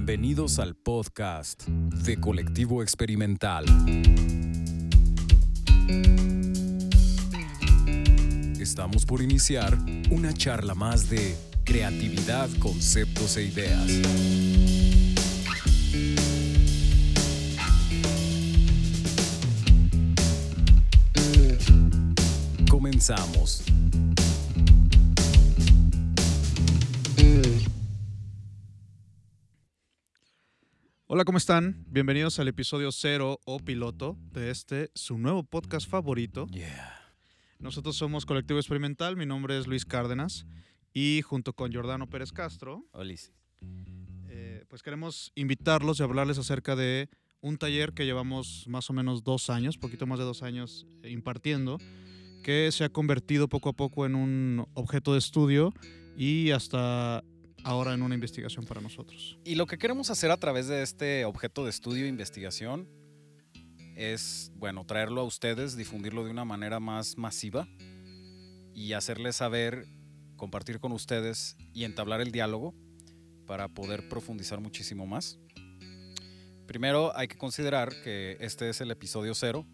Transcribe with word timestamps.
Bienvenidos 0.00 0.60
al 0.60 0.76
podcast 0.76 1.66
de 1.66 2.20
Colectivo 2.20 2.84
Experimental. 2.84 3.64
Estamos 8.60 9.04
por 9.04 9.22
iniciar 9.22 9.76
una 10.12 10.32
charla 10.32 10.76
más 10.76 11.10
de 11.10 11.34
creatividad, 11.64 12.48
conceptos 12.60 13.36
e 13.38 13.46
ideas. 13.46 13.90
Comenzamos. 22.70 23.64
Hola, 31.10 31.24
¿cómo 31.24 31.38
están? 31.38 31.86
Bienvenidos 31.88 32.38
al 32.38 32.48
episodio 32.48 32.92
cero 32.92 33.40
o 33.46 33.60
piloto 33.60 34.18
de 34.30 34.50
este, 34.50 34.90
su 34.94 35.16
nuevo 35.16 35.42
podcast 35.42 35.88
favorito. 35.88 36.46
Nosotros 37.58 37.96
somos 37.96 38.26
Colectivo 38.26 38.58
Experimental, 38.58 39.16
mi 39.16 39.24
nombre 39.24 39.56
es 39.58 39.66
Luis 39.66 39.86
Cárdenas 39.86 40.44
y 40.92 41.22
junto 41.22 41.54
con 41.54 41.72
Jordano 41.72 42.10
Pérez 42.10 42.30
Castro, 42.30 42.84
Olis. 42.92 43.32
eh, 44.28 44.66
pues 44.68 44.82
queremos 44.82 45.32
invitarlos 45.34 45.98
y 45.98 46.02
hablarles 46.02 46.36
acerca 46.36 46.76
de 46.76 47.08
un 47.40 47.56
taller 47.56 47.94
que 47.94 48.04
llevamos 48.04 48.66
más 48.68 48.90
o 48.90 48.92
menos 48.92 49.24
dos 49.24 49.48
años, 49.48 49.78
poquito 49.78 50.06
más 50.06 50.18
de 50.18 50.26
dos 50.26 50.42
años 50.42 50.86
eh, 51.02 51.08
impartiendo, 51.08 51.78
que 52.42 52.68
se 52.70 52.84
ha 52.84 52.90
convertido 52.90 53.48
poco 53.48 53.70
a 53.70 53.72
poco 53.72 54.04
en 54.04 54.14
un 54.14 54.66
objeto 54.74 55.14
de 55.14 55.20
estudio 55.20 55.72
y 56.18 56.50
hasta 56.50 57.24
ahora 57.64 57.94
en 57.94 58.02
una 58.02 58.14
investigación 58.14 58.64
para 58.64 58.80
nosotros. 58.80 59.38
Y 59.44 59.54
lo 59.54 59.66
que 59.66 59.78
queremos 59.78 60.10
hacer 60.10 60.30
a 60.30 60.36
través 60.36 60.68
de 60.68 60.82
este 60.82 61.24
objeto 61.24 61.64
de 61.64 61.70
estudio 61.70 62.04
e 62.04 62.08
investigación 62.08 62.88
es, 63.96 64.52
bueno, 64.54 64.84
traerlo 64.84 65.22
a 65.22 65.24
ustedes, 65.24 65.76
difundirlo 65.76 66.24
de 66.24 66.30
una 66.30 66.44
manera 66.44 66.80
más 66.80 67.18
masiva 67.18 67.68
y 68.72 68.92
hacerles 68.92 69.36
saber, 69.36 69.86
compartir 70.36 70.78
con 70.78 70.92
ustedes 70.92 71.56
y 71.74 71.84
entablar 71.84 72.20
el 72.20 72.30
diálogo 72.30 72.74
para 73.46 73.68
poder 73.68 74.08
profundizar 74.08 74.60
muchísimo 74.60 75.06
más. 75.06 75.38
Primero 76.66 77.16
hay 77.16 77.28
que 77.28 77.38
considerar 77.38 77.88
que 78.04 78.36
este 78.40 78.68
es 78.68 78.80
el 78.80 78.90
episodio 78.90 79.34
cero. 79.34 79.66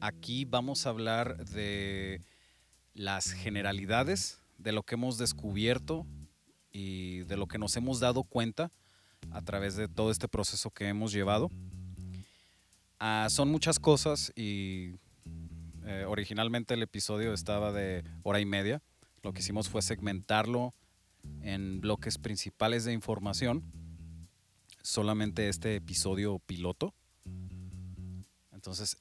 Aquí 0.00 0.44
vamos 0.44 0.86
a 0.86 0.90
hablar 0.90 1.44
de 1.44 2.20
las 2.94 3.32
generalidades, 3.32 4.40
de 4.58 4.72
lo 4.72 4.82
que 4.82 4.96
hemos 4.96 5.18
descubierto 5.18 6.06
y 6.72 7.20
de 7.22 7.36
lo 7.36 7.46
que 7.46 7.58
nos 7.58 7.76
hemos 7.76 8.00
dado 8.00 8.24
cuenta 8.24 8.70
a 9.30 9.42
través 9.42 9.76
de 9.76 9.88
todo 9.88 10.10
este 10.10 10.28
proceso 10.28 10.70
que 10.70 10.88
hemos 10.88 11.12
llevado. 11.12 11.50
Ah, 12.98 13.28
son 13.30 13.50
muchas 13.50 13.78
cosas 13.78 14.32
y 14.36 14.94
eh, 15.84 16.04
originalmente 16.06 16.74
el 16.74 16.82
episodio 16.82 17.32
estaba 17.32 17.72
de 17.72 18.04
hora 18.22 18.40
y 18.40 18.46
media. 18.46 18.82
Lo 19.22 19.32
que 19.32 19.40
hicimos 19.40 19.68
fue 19.68 19.82
segmentarlo 19.82 20.74
en 21.42 21.80
bloques 21.80 22.18
principales 22.18 22.84
de 22.84 22.92
información. 22.92 23.62
Solamente 24.82 25.48
este 25.48 25.76
episodio 25.76 26.38
piloto. 26.40 26.94
Entonces 28.52 28.96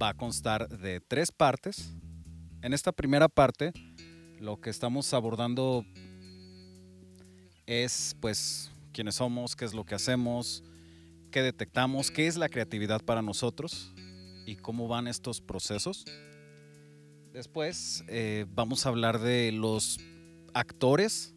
va 0.00 0.10
a 0.10 0.14
constar 0.14 0.68
de 0.68 1.00
tres 1.00 1.30
partes. 1.32 1.92
En 2.62 2.72
esta 2.72 2.92
primera 2.92 3.28
parte, 3.28 3.72
lo 4.40 4.60
que 4.60 4.70
estamos 4.70 5.12
abordando 5.14 5.84
es 7.66 8.16
pues 8.20 8.70
quiénes 8.92 9.16
somos, 9.16 9.56
qué 9.56 9.64
es 9.64 9.74
lo 9.74 9.84
que 9.84 9.94
hacemos, 9.94 10.62
qué 11.30 11.42
detectamos, 11.42 12.10
qué 12.10 12.26
es 12.26 12.36
la 12.36 12.48
creatividad 12.48 13.02
para 13.02 13.22
nosotros 13.22 13.92
y 14.46 14.56
cómo 14.56 14.88
van 14.88 15.08
estos 15.08 15.40
procesos. 15.40 16.04
Después 17.32 18.04
eh, 18.06 18.46
vamos 18.54 18.86
a 18.86 18.90
hablar 18.90 19.18
de 19.18 19.50
los 19.50 19.98
actores 20.52 21.34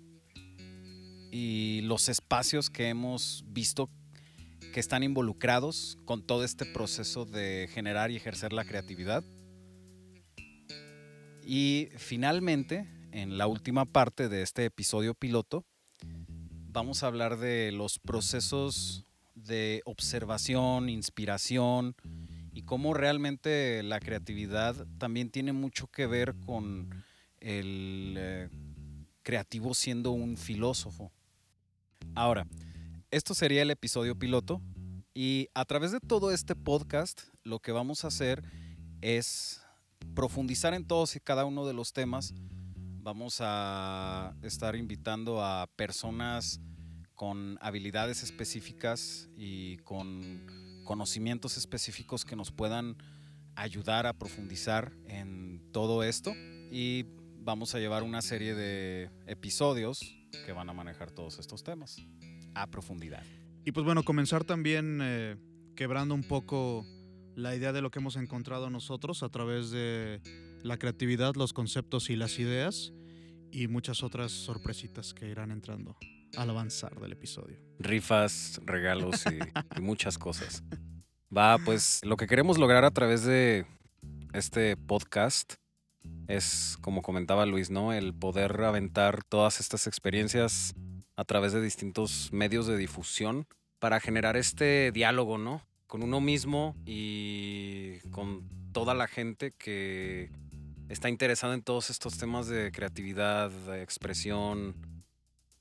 y 1.32 1.82
los 1.82 2.10
espacios 2.10 2.70
que 2.70 2.90
hemos 2.90 3.44
visto 3.48 3.90
que 4.74 4.80
están 4.80 5.02
involucrados 5.02 5.98
con 6.06 6.22
todo 6.22 6.44
este 6.44 6.66
proceso 6.66 7.26
de 7.26 7.68
generar 7.74 8.12
y 8.12 8.16
ejercer 8.16 8.54
la 8.54 8.64
creatividad. 8.64 9.24
Y 11.44 11.90
finalmente, 11.98 12.88
en 13.12 13.38
la 13.38 13.48
última 13.48 13.86
parte 13.86 14.30
de 14.30 14.44
este 14.44 14.66
episodio 14.66 15.16
piloto, 15.16 15.66
vamos 16.78 17.02
a 17.02 17.08
hablar 17.08 17.40
de 17.40 17.72
los 17.72 17.98
procesos 17.98 19.04
de 19.34 19.82
observación, 19.86 20.90
inspiración 20.90 21.96
y 22.54 22.62
cómo 22.62 22.94
realmente 22.94 23.82
la 23.82 24.00
creatividad 24.00 24.86
también 25.00 25.32
tiene 25.32 25.54
mucho 25.54 25.88
que 25.88 26.06
ver 26.06 26.36
con 26.46 27.04
el 27.40 28.14
eh, 28.20 28.50
creativo 29.24 29.74
siendo 29.74 30.12
un 30.12 30.38
filósofo. 30.38 31.12
Ahora, 32.14 32.46
esto 33.10 33.34
sería 33.34 33.64
el 33.64 33.72
episodio 33.72 34.16
piloto 34.16 34.62
y 35.16 35.48
a 35.56 35.66
través 35.66 35.92
de 35.92 36.00
todo 36.00 36.32
este 36.32 36.54
podcast 36.54 37.24
lo 37.44 37.58
que 37.58 37.72
vamos 37.72 38.04
a 38.04 38.10
hacer 38.10 38.44
es 39.02 39.64
profundizar 40.14 40.76
en 40.76 40.86
todos 40.86 41.16
y 41.16 41.22
cada 41.22 41.44
uno 41.44 41.66
de 41.66 41.74
los 41.74 41.92
temas. 41.92 42.36
Vamos 43.08 43.38
a 43.40 44.36
estar 44.42 44.76
invitando 44.76 45.42
a 45.42 45.66
personas 45.78 46.60
con 47.16 47.58
habilidades 47.62 48.22
específicas 48.22 49.30
y 49.38 49.78
con 49.78 50.46
conocimientos 50.84 51.56
específicos 51.56 52.26
que 52.26 52.36
nos 52.36 52.52
puedan 52.52 52.98
ayudar 53.56 54.08
a 54.08 54.12
profundizar 54.12 54.92
en 55.08 55.72
todo 55.72 56.04
esto. 56.04 56.34
Y 56.70 57.06
vamos 57.40 57.74
a 57.76 57.80
llevar 57.80 58.04
una 58.04 58.22
serie 58.22 58.54
de 58.56 59.10
episodios 59.26 60.02
que 60.46 60.52
van 60.52 60.70
a 60.70 60.74
manejar 60.74 61.10
todos 61.10 61.40
estos 61.40 61.64
temas 61.64 61.96
a 62.56 62.68
profundidad. 62.68 63.24
Y 63.64 63.72
pues 63.72 63.86
bueno, 63.86 64.04
comenzar 64.04 64.44
también 64.44 65.00
eh, 65.02 65.38
quebrando 65.78 66.14
un 66.14 66.28
poco 66.28 66.86
la 67.36 67.56
idea 67.56 67.72
de 67.72 67.82
lo 67.82 67.90
que 67.90 68.00
hemos 68.00 68.18
encontrado 68.18 68.70
nosotros 68.70 69.24
a 69.24 69.30
través 69.30 69.72
de 69.72 70.20
la 70.68 70.78
creatividad, 70.78 71.36
los 71.36 71.54
conceptos 71.54 72.10
y 72.10 72.16
las 72.16 72.38
ideas 72.40 72.94
y 73.52 73.68
muchas 73.68 74.04
otras 74.04 74.32
sorpresitas 74.32 75.14
que 75.14 75.28
irán 75.28 75.52
entrando 75.52 75.98
al 76.36 76.50
avanzar 76.50 77.00
del 77.00 77.14
episodio. 77.14 77.58
Rifas, 77.80 78.60
regalos 78.66 79.24
y, 79.26 79.82
muchas 79.82 80.18
cosas. 80.18 80.64
Va, 81.36 81.58
pues 81.58 82.02
lo 82.04 82.18
que 82.18 82.28
queremos 82.28 82.58
lograr 82.58 82.84
a 82.84 82.92
través 82.92 83.24
de 83.24 83.66
este 84.34 84.78
podcast 84.78 85.56
es, 86.28 86.78
como 86.82 87.02
comentaba 87.02 87.46
Luis, 87.46 87.70
¿no? 87.70 87.94
El 87.94 88.14
poder 88.14 88.62
aventar 88.62 89.24
todas 89.24 89.60
estas 89.60 89.88
experiencias 89.88 90.76
a 91.16 91.24
través 91.24 91.54
de 91.54 91.62
distintos 91.62 92.30
medios 92.32 92.68
de 92.68 92.78
difusión 92.78 93.48
para 93.80 94.00
generar 94.00 94.38
este 94.38 94.92
diálogo, 94.92 95.38
¿no? 95.38 95.66
Con 95.88 96.04
uno 96.04 96.20
mismo 96.20 96.76
y 96.86 98.00
con 98.12 98.48
toda 98.74 98.94
la 98.94 99.08
gente 99.08 99.54
que 99.58 100.30
está 100.90 101.10
interesada 101.10 101.54
en 101.54 101.62
todos 101.62 101.90
estos 101.90 102.18
temas 102.18 102.48
de 102.48 102.72
creatividad, 102.72 103.50
de 103.50 103.82
expresión, 103.82 104.76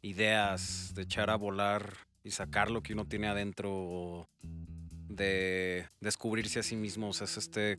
ideas, 0.02 0.92
de 0.94 1.02
echar 1.02 1.30
a 1.30 1.36
volar 1.36 1.94
y 2.22 2.30
sacar 2.30 2.70
lo 2.70 2.82
que 2.82 2.92
uno 2.92 3.06
tiene 3.06 3.28
adentro, 3.28 4.28
de 5.08 5.88
descubrirse 6.00 6.60
a 6.60 6.62
sí 6.62 6.76
mismo. 6.76 7.08
O 7.08 7.12
sea, 7.12 7.24
es 7.24 7.36
este 7.36 7.76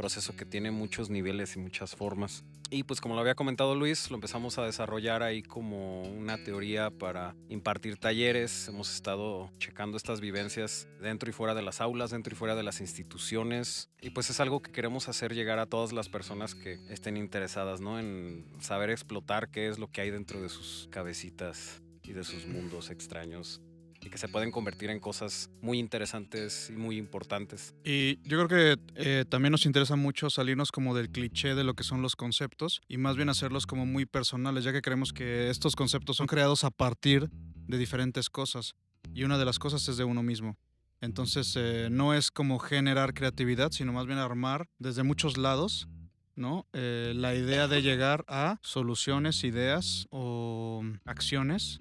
proceso 0.00 0.34
que 0.34 0.46
tiene 0.46 0.70
muchos 0.70 1.10
niveles 1.10 1.56
y 1.56 1.58
muchas 1.58 1.94
formas. 1.94 2.42
Y 2.70 2.84
pues 2.84 3.02
como 3.02 3.14
lo 3.14 3.20
había 3.20 3.34
comentado 3.34 3.74
Luis, 3.74 4.10
lo 4.10 4.14
empezamos 4.14 4.56
a 4.56 4.64
desarrollar 4.64 5.22
ahí 5.22 5.42
como 5.42 6.04
una 6.04 6.42
teoría 6.42 6.90
para 6.90 7.36
impartir 7.50 7.98
talleres. 7.98 8.68
Hemos 8.68 8.94
estado 8.94 9.52
checando 9.58 9.98
estas 9.98 10.22
vivencias 10.22 10.88
dentro 11.02 11.28
y 11.28 11.34
fuera 11.34 11.54
de 11.54 11.60
las 11.60 11.82
aulas, 11.82 12.12
dentro 12.12 12.32
y 12.32 12.36
fuera 12.38 12.54
de 12.54 12.62
las 12.62 12.80
instituciones. 12.80 13.90
Y 14.00 14.08
pues 14.08 14.30
es 14.30 14.40
algo 14.40 14.62
que 14.62 14.72
queremos 14.72 15.06
hacer 15.10 15.34
llegar 15.34 15.58
a 15.58 15.66
todas 15.66 15.92
las 15.92 16.08
personas 16.08 16.54
que 16.54 16.78
estén 16.88 17.18
interesadas, 17.18 17.82
¿no? 17.82 17.98
En 17.98 18.46
saber 18.60 18.88
explotar 18.88 19.50
qué 19.50 19.68
es 19.68 19.78
lo 19.78 19.88
que 19.88 20.00
hay 20.00 20.10
dentro 20.10 20.40
de 20.40 20.48
sus 20.48 20.88
cabecitas 20.90 21.82
y 22.02 22.14
de 22.14 22.24
sus 22.24 22.46
mundos 22.46 22.88
extraños 22.88 23.60
y 24.02 24.08
que 24.08 24.18
se 24.18 24.28
pueden 24.28 24.50
convertir 24.50 24.90
en 24.90 25.00
cosas 25.00 25.50
muy 25.60 25.78
interesantes 25.78 26.70
y 26.70 26.76
muy 26.76 26.96
importantes. 26.96 27.74
Y 27.84 28.16
yo 28.28 28.46
creo 28.46 28.48
que 28.48 28.80
eh, 28.96 29.24
también 29.28 29.52
nos 29.52 29.66
interesa 29.66 29.96
mucho 29.96 30.30
salirnos 30.30 30.72
como 30.72 30.94
del 30.94 31.10
cliché 31.10 31.54
de 31.54 31.64
lo 31.64 31.74
que 31.74 31.82
son 31.82 32.02
los 32.02 32.16
conceptos 32.16 32.80
y 32.88 32.96
más 32.96 33.16
bien 33.16 33.28
hacerlos 33.28 33.66
como 33.66 33.86
muy 33.86 34.06
personales, 34.06 34.64
ya 34.64 34.72
que 34.72 34.82
creemos 34.82 35.12
que 35.12 35.50
estos 35.50 35.76
conceptos 35.76 36.16
son 36.16 36.26
creados 36.26 36.64
a 36.64 36.70
partir 36.70 37.30
de 37.66 37.78
diferentes 37.78 38.30
cosas 38.30 38.74
y 39.12 39.24
una 39.24 39.38
de 39.38 39.44
las 39.44 39.58
cosas 39.58 39.86
es 39.88 39.96
de 39.96 40.04
uno 40.04 40.22
mismo. 40.22 40.56
Entonces 41.02 41.54
eh, 41.56 41.88
no 41.90 42.14
es 42.14 42.30
como 42.30 42.58
generar 42.58 43.14
creatividad, 43.14 43.70
sino 43.72 43.92
más 43.92 44.06
bien 44.06 44.18
armar 44.18 44.68
desde 44.78 45.02
muchos 45.02 45.38
lados 45.38 45.88
¿no? 46.36 46.66
Eh, 46.72 47.12
la 47.14 47.34
idea 47.34 47.68
de 47.68 47.82
llegar 47.82 48.24
a 48.26 48.58
soluciones, 48.62 49.44
ideas 49.44 50.06
o 50.10 50.82
acciones 51.04 51.80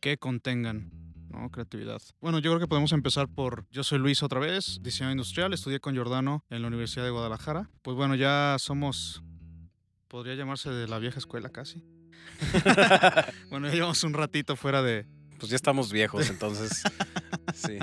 que 0.00 0.16
contengan 0.16 0.90
¿no? 1.30 1.50
Creatividad. 1.50 2.00
Bueno, 2.20 2.38
yo 2.38 2.50
creo 2.50 2.60
que 2.60 2.66
podemos 2.68 2.92
empezar 2.92 3.28
por, 3.28 3.66
yo 3.70 3.82
soy 3.84 3.98
Luis 3.98 4.22
otra 4.22 4.40
vez, 4.40 4.78
diseño 4.82 5.10
industrial, 5.10 5.52
estudié 5.52 5.80
con 5.80 5.94
Giordano 5.94 6.44
en 6.50 6.62
la 6.62 6.68
Universidad 6.68 7.04
de 7.04 7.10
Guadalajara. 7.10 7.70
Pues 7.82 7.96
bueno, 7.96 8.14
ya 8.14 8.56
somos, 8.58 9.22
podría 10.08 10.34
llamarse 10.34 10.70
de 10.70 10.88
la 10.88 10.98
vieja 10.98 11.18
escuela 11.18 11.50
casi. 11.50 11.82
bueno, 13.50 13.68
ya 13.68 13.74
llevamos 13.74 14.02
un 14.04 14.14
ratito 14.14 14.56
fuera 14.56 14.82
de... 14.82 15.06
Pues 15.38 15.50
ya 15.50 15.56
estamos 15.56 15.90
viejos, 15.92 16.28
entonces 16.28 16.82
sí. 17.54 17.78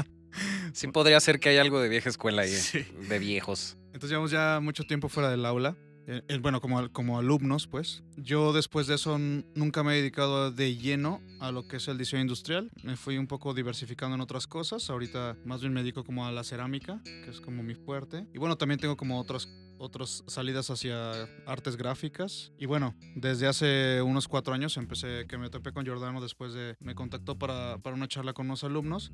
Sí 0.74 0.88
podría 0.88 1.20
ser 1.20 1.40
que 1.40 1.50
hay 1.50 1.58
algo 1.58 1.82
de 1.82 1.90
vieja 1.90 2.10
escuela 2.10 2.44
ahí, 2.44 2.52
Sí. 2.52 2.86
de 3.10 3.18
viejos. 3.18 3.78
Entonces 3.88 4.12
llevamos 4.12 4.30
ya 4.30 4.60
mucho 4.62 4.84
tiempo 4.84 5.10
fuera 5.10 5.32
del 5.32 5.44
aula. 5.46 5.76
Eh, 6.10 6.24
eh, 6.30 6.38
bueno, 6.42 6.62
como, 6.62 6.90
como 6.94 7.20
alumnos, 7.20 7.68
pues. 7.68 8.02
Yo 8.16 8.54
después 8.54 8.88
de 8.88 8.96
eso 8.96 9.18
nunca 9.20 9.84
me 9.84 9.94
he 9.94 9.98
dedicado 9.98 10.52
de 10.52 10.78
lleno 10.78 11.22
a 11.42 11.52
lo 11.52 11.68
que 11.68 11.78
es 11.78 11.88
el 11.90 11.98
diseño 11.98 12.22
industrial. 12.22 12.72
Me 12.82 12.96
fui 12.96 13.18
un 13.18 13.28
poco 13.28 13.54
diversificando 13.54 14.16
en 14.16 14.22
otras 14.22 14.48
cosas. 14.48 14.90
Ahorita 14.90 15.36
más 15.44 15.60
bien 15.60 15.74
me 15.74 15.82
dedico 15.82 16.06
como 16.06 16.26
a 16.26 16.32
la 16.32 16.46
cerámica, 16.46 17.02
que 17.04 17.30
es 17.30 17.42
como 17.42 17.62
mi 17.62 17.76
fuerte. 17.76 18.26
Y 18.34 18.38
bueno, 18.38 18.58
también 18.58 18.80
tengo 18.80 18.96
como 18.96 19.20
otras 19.20 19.50
otras 19.80 20.24
salidas 20.28 20.70
hacia 20.70 21.24
artes 21.46 21.76
gráficas. 21.76 22.52
Y 22.58 22.66
bueno, 22.66 22.96
desde 23.16 23.46
hace 23.46 24.02
unos 24.02 24.28
cuatro 24.28 24.54
años 24.54 24.76
empecé, 24.78 25.26
que 25.28 25.38
me 25.38 25.50
topé 25.52 25.72
con 25.72 25.86
Giordano 25.86 26.20
después 26.20 26.54
de, 26.54 26.76
me 26.80 26.96
contactó 26.96 27.38
para, 27.38 27.78
para 27.78 27.96
una 27.96 28.08
charla 28.08 28.34
con 28.34 28.48
unos 28.48 28.64
alumnos, 28.64 29.12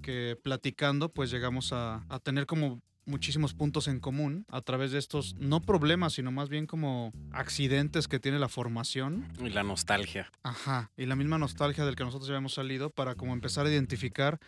que 0.00 0.38
platicando 0.42 1.12
pues 1.12 1.30
llegamos 1.30 1.74
a, 1.74 2.06
a 2.08 2.20
tener 2.20 2.46
como 2.46 2.80
muchísimos 3.08 3.54
puntos 3.54 3.88
en 3.88 3.98
común 3.98 4.44
a 4.50 4.60
través 4.60 4.92
de 4.92 4.98
estos, 4.98 5.34
no 5.38 5.60
problemas, 5.60 6.12
sino 6.12 6.30
más 6.30 6.48
bien 6.48 6.66
como 6.66 7.12
accidentes 7.32 8.06
que 8.06 8.20
tiene 8.20 8.38
la 8.38 8.48
formación. 8.48 9.26
Y 9.40 9.48
la 9.50 9.62
nostalgia. 9.62 10.30
Ajá. 10.42 10.90
Y 10.96 11.06
la 11.06 11.16
misma 11.16 11.38
nostalgia 11.38 11.84
del 11.84 11.96
que 11.96 12.04
nosotros 12.04 12.28
ya 12.28 12.34
habíamos 12.34 12.54
salido 12.54 12.90
para 12.90 13.14
como 13.14 13.32
empezar 13.32 13.66
a 13.66 13.70
identificar, 13.70 14.38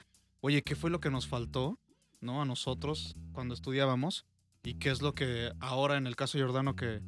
oye, 0.40 0.62
¿qué 0.62 0.76
fue 0.76 0.90
lo 0.90 1.00
que 1.00 1.10
nos 1.10 1.26
faltó, 1.26 1.78
no? 2.20 2.42
A 2.42 2.44
nosotros 2.44 3.16
cuando 3.32 3.54
estudiábamos 3.54 4.26
y 4.62 4.74
qué 4.74 4.90
es 4.90 5.02
lo 5.02 5.14
que 5.14 5.52
ahora 5.60 5.96
en 5.96 6.06
el 6.06 6.16
caso 6.16 6.36
de 6.36 6.44
Giordano 6.44 6.76
que, 6.76 7.00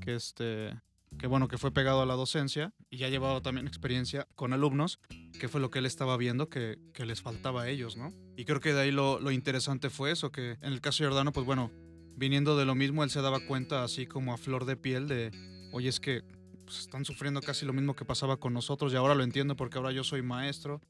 que 0.00 0.16
este 0.16 0.74
que 1.18 1.26
bueno, 1.26 1.48
que 1.48 1.58
fue 1.58 1.72
pegado 1.72 2.02
a 2.02 2.06
la 2.06 2.14
docencia 2.14 2.72
y 2.90 2.98
ya 2.98 3.08
llevaba 3.08 3.40
también 3.40 3.66
experiencia 3.66 4.26
con 4.34 4.52
alumnos, 4.52 5.00
qué 5.38 5.48
fue 5.48 5.60
lo 5.60 5.70
que 5.70 5.78
él 5.78 5.86
estaba 5.86 6.16
viendo 6.16 6.48
que, 6.48 6.78
que 6.92 7.06
les 7.06 7.22
faltaba 7.22 7.62
a 7.62 7.68
ellos, 7.68 7.96
¿no? 7.96 8.12
Y 8.36 8.44
creo 8.44 8.60
que 8.60 8.72
de 8.72 8.80
ahí 8.80 8.90
lo, 8.90 9.20
lo 9.20 9.30
interesante 9.30 9.90
fue 9.90 10.10
eso, 10.10 10.30
que 10.30 10.52
en 10.60 10.72
el 10.72 10.80
caso 10.80 11.02
de 11.02 11.08
Giordano, 11.08 11.32
pues 11.32 11.46
bueno, 11.46 11.70
viniendo 12.16 12.56
de 12.56 12.64
lo 12.64 12.74
mismo, 12.74 13.04
él 13.04 13.10
se 13.10 13.20
daba 13.22 13.40
cuenta 13.40 13.84
así 13.84 14.06
como 14.06 14.32
a 14.32 14.38
flor 14.38 14.64
de 14.64 14.76
piel 14.76 15.08
de, 15.08 15.30
oye, 15.72 15.88
es 15.88 16.00
que 16.00 16.22
pues, 16.64 16.80
están 16.80 17.04
sufriendo 17.04 17.40
casi 17.40 17.64
lo 17.64 17.72
mismo 17.72 17.94
que 17.94 18.04
pasaba 18.04 18.38
con 18.38 18.52
nosotros 18.52 18.92
y 18.92 18.96
ahora 18.96 19.14
lo 19.14 19.22
entiendo 19.22 19.56
porque 19.56 19.78
ahora 19.78 19.92
yo 19.92 20.04
soy 20.04 20.22
maestro 20.22 20.80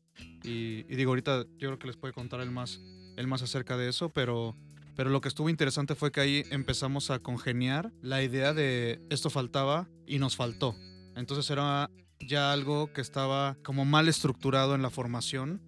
y, 0.43 0.85
y 0.89 0.97
digo, 0.97 1.11
ahorita 1.11 1.45
yo 1.59 1.69
creo 1.69 1.79
que 1.79 1.87
les 1.89 1.97
puede 1.97 2.15
contar 2.15 2.41
él 2.41 2.51
más, 2.51 2.81
él 3.17 3.27
más 3.27 3.43
acerca 3.43 3.77
de 3.77 3.89
eso, 3.89 4.09
pero, 4.09 4.57
pero 4.97 5.11
lo 5.11 5.21
que 5.21 5.29
estuvo 5.29 5.49
interesante 5.51 5.95
fue 5.95 6.11
que 6.11 6.21
ahí 6.21 6.45
empezamos 6.51 7.11
a 7.11 7.19
congeniar 7.19 7.93
la 8.03 8.23
idea 8.23 8.55
de 8.55 9.01
esto 9.11 9.31
faltaba 9.31 9.89
y 10.07 10.19
nos 10.19 10.37
faltó. 10.37 10.75
Entonces 11.15 11.49
era 11.51 11.91
ya 12.19 12.53
algo 12.53 12.93
que 12.93 13.03
estaba 13.03 13.57
como 13.63 13.85
mal 13.85 14.09
estructurado 14.09 14.75
en 14.75 14.83
la 14.83 14.91
formación 14.91 15.61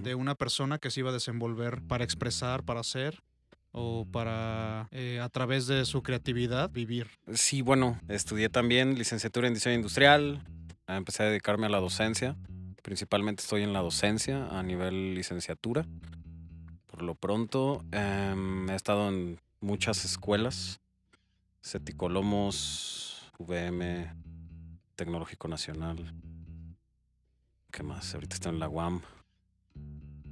de 0.00 0.14
una 0.14 0.34
persona 0.34 0.78
que 0.78 0.90
se 0.90 1.00
iba 1.00 1.10
a 1.10 1.12
desenvolver 1.12 1.82
para 1.82 2.04
expresar, 2.04 2.64
para 2.64 2.80
hacer 2.80 3.22
o 3.72 4.06
para 4.10 4.88
eh, 4.90 5.20
a 5.20 5.28
través 5.28 5.66
de 5.66 5.84
su 5.84 6.02
creatividad 6.02 6.70
vivir. 6.70 7.08
Sí, 7.34 7.60
bueno, 7.60 8.00
estudié 8.08 8.48
también 8.48 8.96
licenciatura 8.96 9.48
en 9.48 9.54
diseño 9.54 9.76
industrial, 9.76 10.42
empecé 10.88 11.24
a 11.24 11.26
dedicarme 11.26 11.66
a 11.66 11.68
la 11.68 11.78
docencia, 11.78 12.36
principalmente 12.82 13.42
estoy 13.42 13.62
en 13.62 13.72
la 13.72 13.80
docencia 13.80 14.46
a 14.46 14.62
nivel 14.62 15.14
licenciatura. 15.14 15.86
Por 16.96 17.04
lo 17.04 17.14
pronto, 17.14 17.84
em, 17.92 18.70
he 18.70 18.74
estado 18.74 19.10
en 19.10 19.38
muchas 19.60 20.06
escuelas, 20.06 20.80
Ceticolomos, 21.62 23.30
VM, 23.38 24.14
Tecnológico 24.94 25.46
Nacional, 25.46 26.14
¿qué 27.70 27.82
más? 27.82 28.14
Ahorita 28.14 28.36
estoy 28.36 28.52
en 28.52 28.60
la 28.60 28.70
UAM 28.70 29.02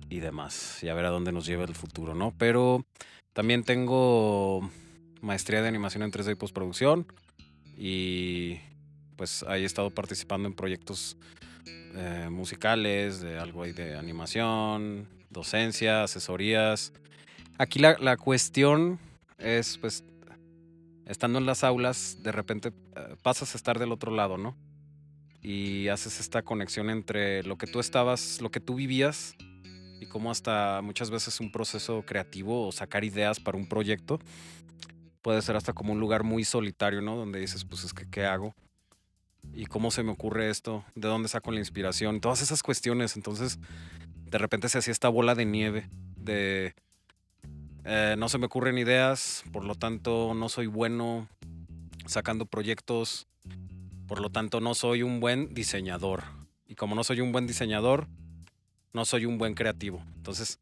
y 0.09 0.21
demás, 0.21 0.83
y 0.83 0.89
a 0.89 0.95
ver 0.95 1.05
a 1.05 1.11
dónde 1.11 1.33
nos 1.33 1.45
lleva 1.45 1.65
el 1.65 1.75
futuro, 1.75 2.15
¿no? 2.15 2.33
Pero 2.39 2.87
también 3.35 3.63
tengo 3.63 4.71
maestría 5.21 5.61
de 5.61 5.69
animación 5.69 6.03
en 6.03 6.13
3D 6.13 6.33
y 6.33 6.37
postproducción 6.37 7.07
y 7.77 8.59
pues 9.17 9.43
ahí 9.43 9.65
he 9.65 9.67
estado 9.67 9.91
participando 9.91 10.49
en 10.49 10.55
proyectos 10.55 11.19
eh, 11.67 12.29
musicales, 12.31 13.21
de 13.21 13.39
algo 13.39 13.63
ahí 13.63 13.73
de 13.73 13.97
animación, 13.97 15.09
docencia, 15.31 16.05
asesorías. 16.05 16.93
Aquí 17.59 17.79
la, 17.79 17.97
la 18.01 18.17
cuestión 18.17 18.99
es 19.39 19.79
pues 19.79 20.05
estando 21.07 21.39
en 21.39 21.47
las 21.47 21.65
aulas, 21.65 22.19
de 22.23 22.33
repente 22.33 22.73
eh, 22.97 23.17
pasas 23.23 23.55
a 23.55 23.59
estar 23.59 23.79
del 23.79 23.93
otro 23.93 24.13
lado, 24.13 24.39
¿no? 24.39 24.57
Y 25.43 25.89
haces 25.89 26.21
esta 26.21 26.43
conexión 26.43 26.89
entre 26.89 27.43
lo 27.43 27.59
que 27.59 27.67
tú 27.67 27.81
estabas, 27.81 28.41
lo 28.41 28.51
que 28.51 28.61
tú 28.61 28.75
vivías 28.75 29.37
y 30.01 30.07
cómo 30.07 30.31
hasta 30.31 30.81
muchas 30.83 31.11
veces 31.11 31.39
un 31.41 31.53
proceso 31.53 32.03
creativo 32.07 32.67
o 32.67 32.73
sacar 32.73 33.05
ideas 33.05 33.41
para 33.41 33.59
un 33.59 33.69
proyecto 33.69 34.19
puede 35.23 35.41
ser 35.43 35.57
hasta 35.57 35.73
como 35.73 35.93
un 35.93 36.01
lugar 36.01 36.23
muy 36.23 36.45
solitario, 36.45 37.01
¿no? 37.01 37.17
Donde 37.17 37.41
dices, 37.41 37.65
pues 37.65 37.85
es 37.85 37.95
que, 37.95 38.09
¿qué 38.11 38.25
hago? 38.25 38.55
¿Y 39.57 39.67
cómo 39.67 39.91
se 39.91 40.03
me 40.03 40.11
ocurre 40.11 40.51
esto? 40.51 40.85
¿De 40.95 41.09
dónde 41.09 41.29
saco 41.29 41.53
la 41.53 41.61
inspiración? 41.61 42.21
Todas 42.21 42.43
esas 42.43 42.63
cuestiones. 42.63 43.17
Entonces, 43.17 43.59
de 44.27 44.39
repente 44.39 44.69
se 44.69 44.79
hacía 44.79 44.93
esta 44.93 45.09
bola 45.09 45.35
de 45.35 45.45
nieve 45.45 45.89
de... 46.17 46.75
eh, 47.85 48.17
no 48.19 48.29
se 48.29 48.39
me 48.39 48.47
ocurren 48.47 48.79
ideas, 48.79 49.45
por 49.53 49.65
lo 49.65 49.75
tanto 49.75 50.35
no 50.35 50.49
soy 50.49 50.67
bueno 50.67 51.29
sacando 52.07 52.47
proyectos, 52.47 53.29
por 54.09 54.21
lo 54.21 54.31
tanto 54.31 54.61
no 54.61 54.75
soy 54.75 55.03
un 55.03 55.21
buen 55.21 55.55
diseñador. 55.55 56.25
Y 56.67 56.75
como 56.75 56.95
no 56.95 57.05
soy 57.05 57.21
un 57.21 57.31
buen 57.31 57.47
diseñador, 57.47 58.09
no 58.93 59.05
soy 59.05 59.27
un 59.27 59.39
buen 59.39 59.55
creativo. 59.55 60.03
Entonces, 60.17 60.59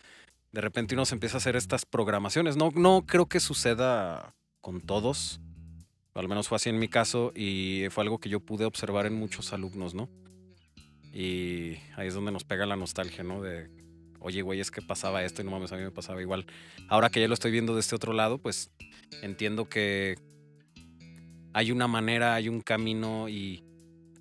de 0.53 0.61
repente 0.61 0.95
uno 0.95 1.07
se 1.07 1.15
empieza 1.15 1.37
a 1.37 1.39
hacer 1.39 1.57
estas 1.57 1.87
programaciones. 1.87 2.57
No, 2.57 2.71
no 2.75 3.05
creo 3.07 3.27
que 3.27 3.41
suceda 3.41 4.35
con 4.61 4.81
todos. 4.81 5.41
Al 6.15 6.29
menos 6.29 6.49
fue 6.49 6.57
así 6.57 6.69
en 6.69 6.79
mi 6.79 6.89
caso 6.89 7.33
y 7.35 7.87
fue 7.91 8.05
algo 8.05 8.19
que 8.19 8.29
yo 8.29 8.41
pude 8.41 8.65
observar 8.67 9.07
en 9.07 9.15
muchos 9.15 9.53
alumnos, 9.53 9.95
¿no? 9.95 10.11
Y 11.13 11.77
ahí 11.97 12.09
es 12.09 12.15
donde 12.15 12.33
nos 12.33 12.45
pega 12.45 12.67
la 12.67 12.77
nostalgia, 12.77 13.25
¿no? 13.25 13.41
De, 13.41 13.71
oye, 14.21 14.43
güey, 14.43 14.61
es 14.61 14.71
que 14.71 14.83
pasaba 14.83 15.25
esto 15.25 15.41
y 15.41 15.45
no 15.45 15.51
mames, 15.51 15.73
a 15.73 15.77
mí 15.77 15.83
me 15.83 15.91
pasaba 15.91 16.21
igual. 16.21 16.47
Ahora 16.89 17.09
que 17.09 17.21
ya 17.21 17.29
lo 17.29 17.35
estoy 17.35 17.51
viendo 17.51 17.75
de 17.75 17.81
este 17.81 17.95
otro 17.95 18.13
lado, 18.13 18.39
pues 18.39 18.71
entiendo 19.23 19.69
que 19.69 20.17
hay 21.55 21.73
una 21.73 21.89
manera, 21.89 22.35
hay 22.35 22.49
un 22.49 22.61
camino 22.61 23.29
y 23.31 23.65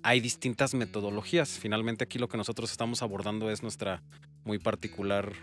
hay 0.02 0.20
distintas 0.20 0.74
metodologías. 0.74 1.58
Finalmente 1.58 2.04
aquí 2.04 2.18
lo 2.18 2.28
que 2.28 2.38
nosotros 2.38 2.70
estamos 2.70 3.02
abordando 3.02 3.50
es 3.50 3.62
nuestra 3.62 4.02
muy 4.44 4.58
particular 4.58 5.34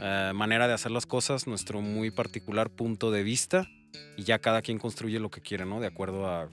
eh, 0.00 0.32
manera 0.34 0.68
de 0.68 0.74
hacer 0.74 0.92
las 0.92 1.06
cosas, 1.06 1.48
nuestro 1.48 1.80
muy 1.80 2.12
particular 2.12 2.70
punto 2.70 3.10
de 3.10 3.24
vista 3.24 3.68
y 4.16 4.24
ya 4.24 4.38
cada 4.38 4.62
quien 4.62 4.78
construye 4.78 5.18
lo 5.18 5.30
que 5.30 5.40
quiere, 5.40 5.64
¿no? 5.64 5.80
De 5.80 5.86
acuerdo 5.86 6.26
a 6.26 6.48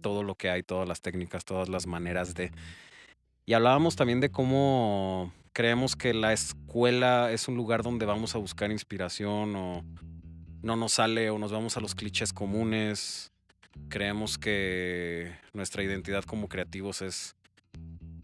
todo 0.00 0.22
lo 0.22 0.34
que 0.34 0.50
hay, 0.50 0.62
todas 0.62 0.88
las 0.88 1.00
técnicas, 1.00 1.44
todas 1.44 1.68
las 1.68 1.86
maneras 1.86 2.34
de... 2.34 2.52
Y 3.46 3.54
hablábamos 3.54 3.96
también 3.96 4.20
de 4.20 4.30
cómo 4.30 5.32
creemos 5.52 5.96
que 5.96 6.14
la 6.14 6.32
escuela 6.32 7.30
es 7.30 7.48
un 7.48 7.56
lugar 7.56 7.82
donde 7.82 8.06
vamos 8.06 8.34
a 8.34 8.38
buscar 8.38 8.70
inspiración 8.70 9.54
o 9.56 9.84
no 10.62 10.76
nos 10.76 10.94
sale 10.94 11.30
o 11.30 11.38
nos 11.38 11.52
vamos 11.52 11.76
a 11.76 11.80
los 11.80 11.94
clichés 11.94 12.32
comunes. 12.32 13.32
Creemos 13.88 14.38
que 14.38 15.32
nuestra 15.52 15.82
identidad 15.82 16.24
como 16.24 16.48
creativos 16.48 17.02
es 17.02 17.36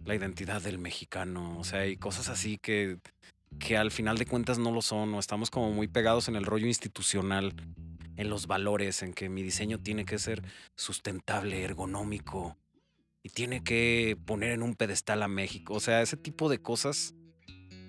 la 0.05 0.14
identidad 0.14 0.62
del 0.62 0.79
mexicano, 0.79 1.59
o 1.59 1.64
sea, 1.64 1.81
hay 1.81 1.97
cosas 1.97 2.29
así 2.29 2.59
que, 2.59 2.99
que 3.59 3.76
al 3.76 3.90
final 3.90 4.17
de 4.17 4.26
cuentas 4.26 4.59
no 4.59 4.73
lo 4.73 4.83
son, 4.83 5.12
o 5.14 5.21
estamos 5.21 5.50
como 5.50 5.73
muy 5.73 5.88
pegados 5.88 6.29
en 6.29 6.37
el 6.37 6.45
rollo 6.45 6.67
institucional, 6.67 7.55
en 8.21 8.29
los 8.29 8.47
valores, 8.47 9.03
en 9.03 9.15
que 9.15 9.31
mi 9.31 9.43
diseño 9.43 9.79
tiene 9.81 10.05
que 10.05 10.19
ser 10.19 10.43
sustentable, 10.77 11.62
ergonómico, 11.62 12.59
y 13.23 13.31
tiene 13.31 13.65
que 13.65 14.17
poner 14.27 14.53
en 14.53 14.62
un 14.62 14.75
pedestal 14.75 15.23
a 15.23 15.29
México, 15.29 15.75
o 15.75 15.81
sea, 15.81 16.03
ese 16.03 16.19
tipo 16.19 16.50
de 16.50 16.61
cosas, 16.61 17.15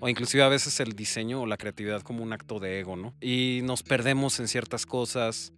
o 0.00 0.08
inclusive 0.08 0.42
a 0.42 0.48
veces 0.48 0.80
el 0.80 0.94
diseño 0.94 1.42
o 1.42 1.46
la 1.46 1.58
creatividad 1.58 2.00
como 2.00 2.22
un 2.22 2.32
acto 2.32 2.60
de 2.60 2.80
ego, 2.80 2.96
¿no? 2.96 3.14
Y 3.20 3.60
nos 3.64 3.82
perdemos 3.82 4.40
en 4.40 4.48
ciertas 4.48 4.86
cosas. 4.86 5.52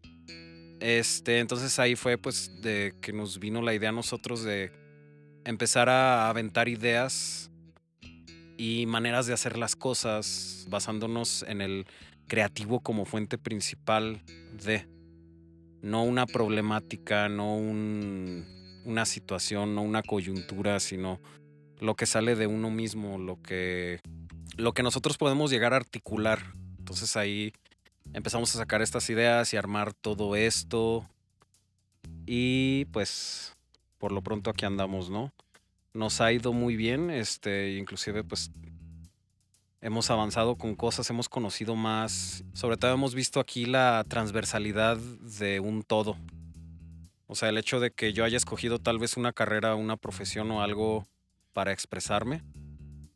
Este, 0.81 1.38
entonces 1.38 1.78
ahí 1.78 1.95
fue 1.95 2.19
pues 2.19 2.61
de 2.61 2.95
que 3.00 3.12
nos 3.12 3.38
vino 3.38 3.62
la 3.62 3.75
idea 3.75 3.88
a 3.88 3.93
nosotros 3.93 4.43
de 4.43 4.73
empezar 5.45 5.88
a 5.88 6.28
aventar 6.28 6.69
ideas 6.69 7.50
y 8.59 8.85
maneras 8.87 9.26
de 9.26 9.33
hacer 9.33 9.57
las 9.57 9.76
cosas 9.76 10.66
basándonos 10.69 11.45
en 11.45 11.62
el 11.62 11.87
creativo 12.26 12.81
como 12.81 13.04
fuente 13.04 13.38
principal 13.38 14.23
de 14.64 14.87
no 15.83 16.02
una 16.02 16.26
problemática, 16.26 17.28
no 17.28 17.57
un- 17.57 18.45
una 18.85 19.04
situación, 19.07 19.75
no 19.75 19.83
una 19.83 20.02
coyuntura, 20.02 20.81
sino 20.81 21.21
lo 21.81 21.95
que 21.95 22.07
sale 22.07 22.35
de 22.37 22.47
uno 22.47 22.71
mismo, 22.71 23.19
lo 23.19 23.40
que, 23.43 24.00
lo 24.57 24.73
que 24.73 24.83
nosotros 24.83 25.19
podemos 25.19 25.50
llegar 25.50 25.73
a 25.75 25.76
articular. 25.76 26.40
Entonces 26.78 27.16
ahí 27.16 27.52
empezamos 28.12 28.54
a 28.54 28.59
sacar 28.59 28.81
estas 28.83 29.09
ideas 29.11 29.52
y 29.52 29.57
armar 29.57 29.93
todo 29.93 30.37
esto. 30.37 31.09
Y 32.26 32.87
pues 32.87 33.54
por 33.99 34.12
lo 34.12 34.23
pronto 34.23 34.50
aquí 34.50 34.64
andamos, 34.64 35.11
¿no? 35.11 35.33
Nos 35.93 36.21
ha 36.21 36.33
ido 36.33 36.52
muy 36.52 36.76
bien, 36.76 37.11
este, 37.11 37.76
inclusive 37.76 38.25
pues 38.25 38.50
hemos 39.85 40.11
avanzado 40.11 40.57
con 40.57 40.75
cosas, 40.76 41.11
hemos 41.11 41.29
conocido 41.29 41.76
más, 41.76 42.43
sobre 42.55 42.79
todo 42.79 42.95
hemos 42.95 43.14
visto 43.14 43.38
aquí 43.38 43.67
la 43.67 44.03
transversalidad 44.09 44.97
de 44.97 45.61
un 45.61 45.83
todo. 45.83 46.17
O 47.26 47.35
sea, 47.35 47.50
el 47.50 47.59
hecho 47.59 47.81
de 47.81 47.91
que 47.91 48.14
yo 48.14 48.25
haya 48.25 48.38
escogido 48.38 48.79
tal 48.79 48.99
vez 48.99 49.19
una 49.19 49.35
carrera, 49.35 49.75
una 49.75 49.99
profesión 49.99 50.50
o 50.53 50.62
algo 50.62 51.07
para 51.53 51.71
expresarme, 51.71 52.43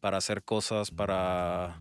para 0.00 0.18
hacer 0.18 0.42
cosas, 0.42 0.90
para 0.90 1.80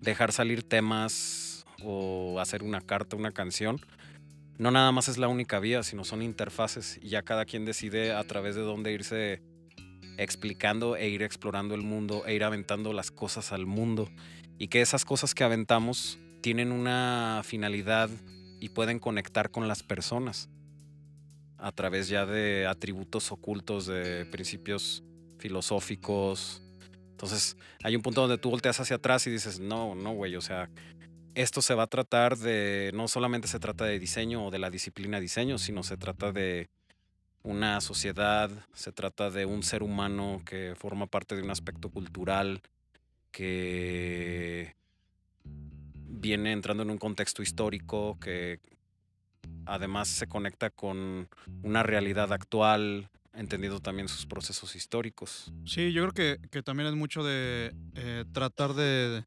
dejar 0.00 0.32
salir 0.32 0.62
temas 0.62 1.66
o 1.84 2.40
hacer 2.40 2.62
una 2.62 2.80
carta, 2.80 3.14
una 3.14 3.32
canción, 3.32 3.78
no 4.56 4.70
nada 4.70 4.90
más 4.90 5.08
es 5.08 5.18
la 5.18 5.28
única 5.28 5.60
vía, 5.60 5.82
sino 5.82 6.04
son 6.04 6.22
interfaces 6.22 6.98
y 7.02 7.10
ya 7.10 7.20
cada 7.20 7.44
quien 7.44 7.66
decide 7.66 8.14
a 8.14 8.24
través 8.24 8.54
de 8.54 8.62
dónde 8.62 8.92
irse 8.92 9.42
explicando 10.16 10.96
e 10.96 11.08
ir 11.08 11.22
explorando 11.22 11.74
el 11.74 11.82
mundo 11.82 12.24
e 12.26 12.34
ir 12.34 12.44
aventando 12.44 12.92
las 12.92 13.10
cosas 13.10 13.52
al 13.52 13.66
mundo 13.66 14.08
y 14.58 14.68
que 14.68 14.80
esas 14.80 15.04
cosas 15.04 15.34
que 15.34 15.44
aventamos 15.44 16.18
tienen 16.42 16.72
una 16.72 17.42
finalidad 17.44 18.10
y 18.60 18.68
pueden 18.70 18.98
conectar 18.98 19.50
con 19.50 19.68
las 19.68 19.82
personas 19.82 20.48
a 21.58 21.72
través 21.72 22.08
ya 22.08 22.26
de 22.26 22.66
atributos 22.66 23.32
ocultos, 23.32 23.86
de 23.86 24.24
principios 24.26 25.02
filosóficos. 25.38 26.62
Entonces 27.10 27.56
hay 27.82 27.96
un 27.96 28.02
punto 28.02 28.22
donde 28.22 28.38
tú 28.38 28.50
volteas 28.50 28.80
hacia 28.80 28.96
atrás 28.96 29.26
y 29.26 29.30
dices, 29.30 29.60
no, 29.60 29.94
no, 29.94 30.12
güey, 30.12 30.36
o 30.36 30.40
sea, 30.40 30.70
esto 31.34 31.62
se 31.62 31.74
va 31.74 31.84
a 31.84 31.86
tratar 31.86 32.36
de, 32.36 32.90
no 32.94 33.08
solamente 33.08 33.48
se 33.48 33.58
trata 33.58 33.84
de 33.84 33.98
diseño 33.98 34.46
o 34.46 34.50
de 34.50 34.58
la 34.58 34.70
disciplina 34.70 35.20
diseño, 35.20 35.58
sino 35.58 35.82
se 35.82 35.96
trata 35.96 36.32
de 36.32 36.68
una 37.42 37.80
sociedad, 37.80 38.50
se 38.74 38.92
trata 38.92 39.30
de 39.30 39.46
un 39.46 39.62
ser 39.62 39.82
humano 39.82 40.42
que 40.44 40.74
forma 40.76 41.06
parte 41.06 41.36
de 41.36 41.42
un 41.42 41.50
aspecto 41.50 41.88
cultural, 41.88 42.60
que 43.30 44.74
viene 45.44 46.52
entrando 46.52 46.82
en 46.82 46.90
un 46.90 46.98
contexto 46.98 47.42
histórico, 47.42 48.18
que 48.20 48.60
además 49.64 50.08
se 50.08 50.26
conecta 50.26 50.70
con 50.70 51.28
una 51.62 51.82
realidad 51.82 52.32
actual, 52.32 53.08
entendiendo 53.32 53.80
también 53.80 54.08
sus 54.08 54.26
procesos 54.26 54.76
históricos. 54.76 55.52
Sí, 55.64 55.92
yo 55.92 56.06
creo 56.08 56.38
que, 56.50 56.62
también 56.62 56.88
es 56.88 56.94
mucho 56.94 57.24
de 57.24 57.74
eh, 57.94 58.24
tratar 58.32 58.74
de 58.74 59.24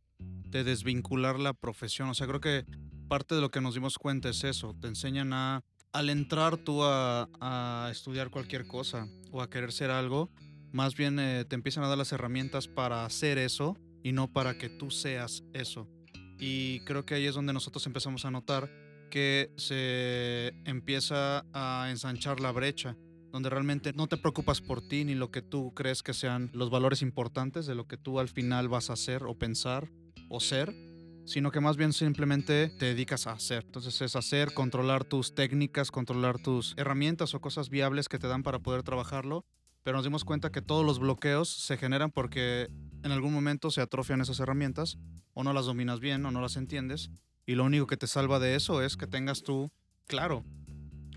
desvincular 0.52 1.40
la 1.40 1.54
profesión. 1.54 2.10
O 2.10 2.14
sea, 2.14 2.28
creo 2.28 2.42
que 2.42 2.66
parte 3.08 3.36
de 3.36 3.42
lo 3.42 3.50
que 3.50 3.62
nos 3.62 3.74
dimos 3.74 3.98
cuenta 3.98 4.30
es 4.30 4.44
eso. 4.44 4.76
Te 4.80 4.88
enseñan 4.88 5.34
a, 5.34 5.64
al 5.94 6.10
entrar 6.10 6.58
tú 6.58 6.84
a, 6.84 7.88
estudiar 7.92 8.32
cualquier 8.32 8.66
cosa 8.66 9.08
o 9.32 9.42
a 9.42 9.50
querer 9.50 9.72
ser 9.72 9.92
algo, 9.92 10.32
más 10.72 10.96
bien 10.96 11.20
eh, 11.20 11.46
te 11.46 11.56
empiezan 11.56 11.84
a 11.84 11.88
dar 11.88 11.98
las 11.98 12.12
herramientas 12.12 12.68
para 12.68 13.06
hacer 13.06 13.38
eso 13.38 13.78
y 14.04 14.12
no 14.12 14.32
para 14.32 14.58
que 14.58 14.70
tú 14.70 14.90
seas 14.90 15.44
eso. 15.54 15.88
Y 16.40 16.80
creo 16.82 17.06
que 17.06 17.14
ahí 17.14 17.28
es 17.28 17.36
donde 17.36 17.54
nosotros 17.54 17.86
empezamos 17.86 18.26
a 18.26 18.32
notar 18.32 18.70
que 19.12 19.52
se 19.56 20.48
empieza 20.66 21.46
a 21.54 21.88
ensanchar 21.92 22.40
la 22.40 22.52
brecha, 22.52 22.98
donde 23.32 23.52
realmente 23.52 23.94
no 23.94 24.08
te 24.08 24.18
preocupas 24.18 24.62
por 24.62 24.82
ti 24.88 25.06
ni 25.06 25.14
lo 25.14 25.30
que 25.30 25.44
tú 25.44 25.74
crees 25.76 26.02
que 26.02 26.14
sean 26.14 26.50
los 26.54 26.72
valores 26.72 27.04
importantes 27.04 27.68
de 27.68 27.76
lo 27.76 27.88
que 27.88 27.98
tú 27.98 28.20
al 28.20 28.30
final 28.30 28.68
vas 28.68 28.90
a 28.90 28.94
hacer 28.94 29.24
o 29.24 29.38
pensar 29.38 29.92
o 30.30 30.40
ser, 30.40 30.74
sino 31.26 31.52
que 31.52 31.60
más 31.60 31.78
bien 31.78 31.94
simplemente 31.94 32.70
te 32.70 32.88
dedicas 32.88 33.28
a 33.28 33.32
hacer. 33.32 33.64
Entonces 33.66 34.02
es 34.02 34.16
hacer, 34.16 34.54
controlar 34.54 35.04
tus 35.04 35.36
técnicas, 35.36 35.92
controlar 35.92 36.40
tus 36.40 36.74
herramientas 36.78 37.34
o 37.34 37.42
cosas 37.42 37.70
viables 37.70 38.10
que 38.10 38.20
te 38.20 38.28
dan 38.28 38.44
para 38.44 38.60
poder 38.60 38.84
trabajarlo. 38.84 39.46
Pero 39.84 39.98
nos 39.98 40.06
dimos 40.06 40.24
cuenta 40.24 40.52
que 40.52 40.62
todos 40.62 40.86
los 40.86 41.00
bloqueos 41.00 41.50
se 41.50 41.78
generan 41.78 42.12
porque 42.12 42.70
en 43.04 43.12
algún 43.12 43.34
momento 43.34 43.70
se 43.70 43.82
atrofian 43.82 44.22
esas 44.22 44.40
herramientas 44.40 44.98
o 45.34 45.44
no 45.44 45.52
las 45.54 45.66
dominas 45.66 46.00
bien 46.00 46.26
o 46.26 46.32
no 46.32 46.42
las 46.42 46.56
entiendes. 46.56 47.12
Y 47.46 47.56
lo 47.56 47.66
único 47.66 47.88
que 47.88 47.98
te 47.98 48.08
salva 48.08 48.40
de 48.40 48.56
eso 48.56 48.82
es 48.82 48.96
que 48.96 49.08
tengas 49.08 49.44
tú 49.44 49.72
claro 50.08 50.46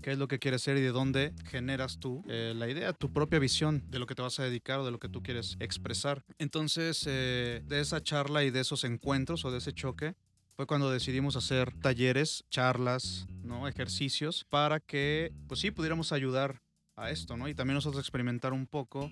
qué 0.07 0.13
es 0.13 0.19
lo 0.19 0.29
que 0.29 0.39
quieres 0.39 0.61
ser 0.61 0.77
y 0.77 0.81
de 0.81 0.93
dónde 0.93 1.33
generas 1.49 1.99
tú 1.99 2.23
eh, 2.29 2.53
la 2.55 2.69
idea, 2.69 2.93
tu 2.93 3.11
propia 3.11 3.39
visión 3.39 3.83
de 3.91 3.99
lo 3.99 4.05
que 4.05 4.15
te 4.15 4.21
vas 4.21 4.39
a 4.39 4.45
dedicar 4.45 4.79
o 4.79 4.85
de 4.85 4.91
lo 4.91 4.99
que 4.99 5.09
tú 5.09 5.21
quieres 5.21 5.57
expresar. 5.59 6.23
Entonces, 6.39 7.03
eh, 7.07 7.61
de 7.65 7.81
esa 7.81 8.01
charla 8.01 8.45
y 8.45 8.49
de 8.49 8.61
esos 8.61 8.85
encuentros 8.85 9.43
o 9.43 9.51
de 9.51 9.57
ese 9.57 9.73
choque, 9.73 10.15
fue 10.55 10.65
cuando 10.65 10.89
decidimos 10.89 11.35
hacer 11.35 11.73
talleres, 11.81 12.45
charlas, 12.49 13.27
¿no? 13.43 13.67
ejercicios 13.67 14.45
para 14.49 14.79
que, 14.79 15.33
pues 15.49 15.59
sí, 15.59 15.71
pudiéramos 15.71 16.13
ayudar 16.13 16.61
a 16.95 17.11
esto, 17.11 17.35
¿no? 17.35 17.49
Y 17.49 17.53
también 17.53 17.75
nosotros 17.75 18.01
experimentar 18.01 18.53
un 18.53 18.65
poco 18.65 19.11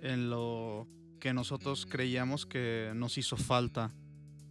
en 0.00 0.30
lo 0.30 0.86
que 1.18 1.34
nosotros 1.34 1.86
creíamos 1.86 2.46
que 2.46 2.92
nos 2.94 3.18
hizo 3.18 3.36
falta, 3.36 3.92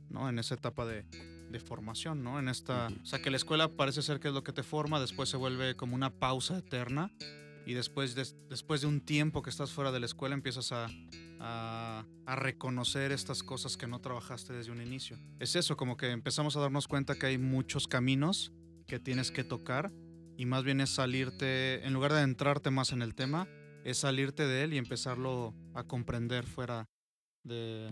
¿no? 0.10 0.28
En 0.28 0.40
esa 0.40 0.56
etapa 0.56 0.86
de, 0.86 1.06
de 1.50 1.60
formación, 1.60 2.24
¿no? 2.24 2.40
En 2.40 2.48
esta, 2.48 2.88
o 3.02 3.06
sea, 3.06 3.22
que 3.22 3.30
la 3.30 3.38
escuela 3.38 3.70
parece 3.70 4.02
ser 4.02 4.20
que 4.20 4.30
es 4.30 4.34
lo 4.34 4.44
que 4.44 4.54
te 4.54 4.64
forma, 4.64 5.00
después 5.00 5.30
se 5.30 5.38
vuelve 5.38 5.76
como 5.76 5.96
una 5.96 6.10
pausa 6.10 6.58
eterna 6.58 7.12
y 7.66 7.74
después 7.74 8.16
de, 8.16 8.26
después 8.50 8.82
de 8.82 8.88
un 8.88 9.02
tiempo 9.02 9.42
que 9.42 9.50
estás 9.50 9.72
fuera 9.72 9.92
de 9.92 10.00
la 10.00 10.06
escuela 10.06 10.36
empiezas 10.36 10.72
a, 10.72 10.88
a, 11.40 12.06
a, 12.26 12.36
reconocer 12.36 13.12
estas 13.12 13.42
cosas 13.42 13.78
que 13.78 13.88
no 13.88 14.00
trabajaste 14.00 14.54
desde 14.54 14.72
un 14.72 14.82
inicio. 14.82 15.18
Es 15.40 15.56
eso, 15.56 15.76
como 15.76 15.98
que 15.98 16.12
empezamos 16.12 16.56
a 16.56 16.60
darnos 16.60 16.88
cuenta 16.88 17.16
que 17.16 17.26
hay 17.28 17.38
muchos 17.38 17.88
caminos 17.88 18.52
que 18.88 19.00
tienes 19.00 19.32
que 19.32 19.44
tocar 19.44 19.92
y 20.38 20.46
más 20.46 20.64
bien 20.64 20.82
es 20.82 20.92
salirte, 20.92 21.86
en 21.86 21.94
lugar 21.94 22.14
de 22.14 22.22
entrarte 22.22 22.70
más 22.70 22.92
en 22.92 23.02
el 23.02 23.16
tema, 23.16 23.48
es 23.84 24.00
salirte 24.00 24.46
de 24.46 24.64
él 24.64 24.74
y 24.74 24.78
empezarlo 24.78 25.54
a 25.74 25.84
comprender 25.84 26.46
fuera 26.46 26.90
de, 27.44 27.92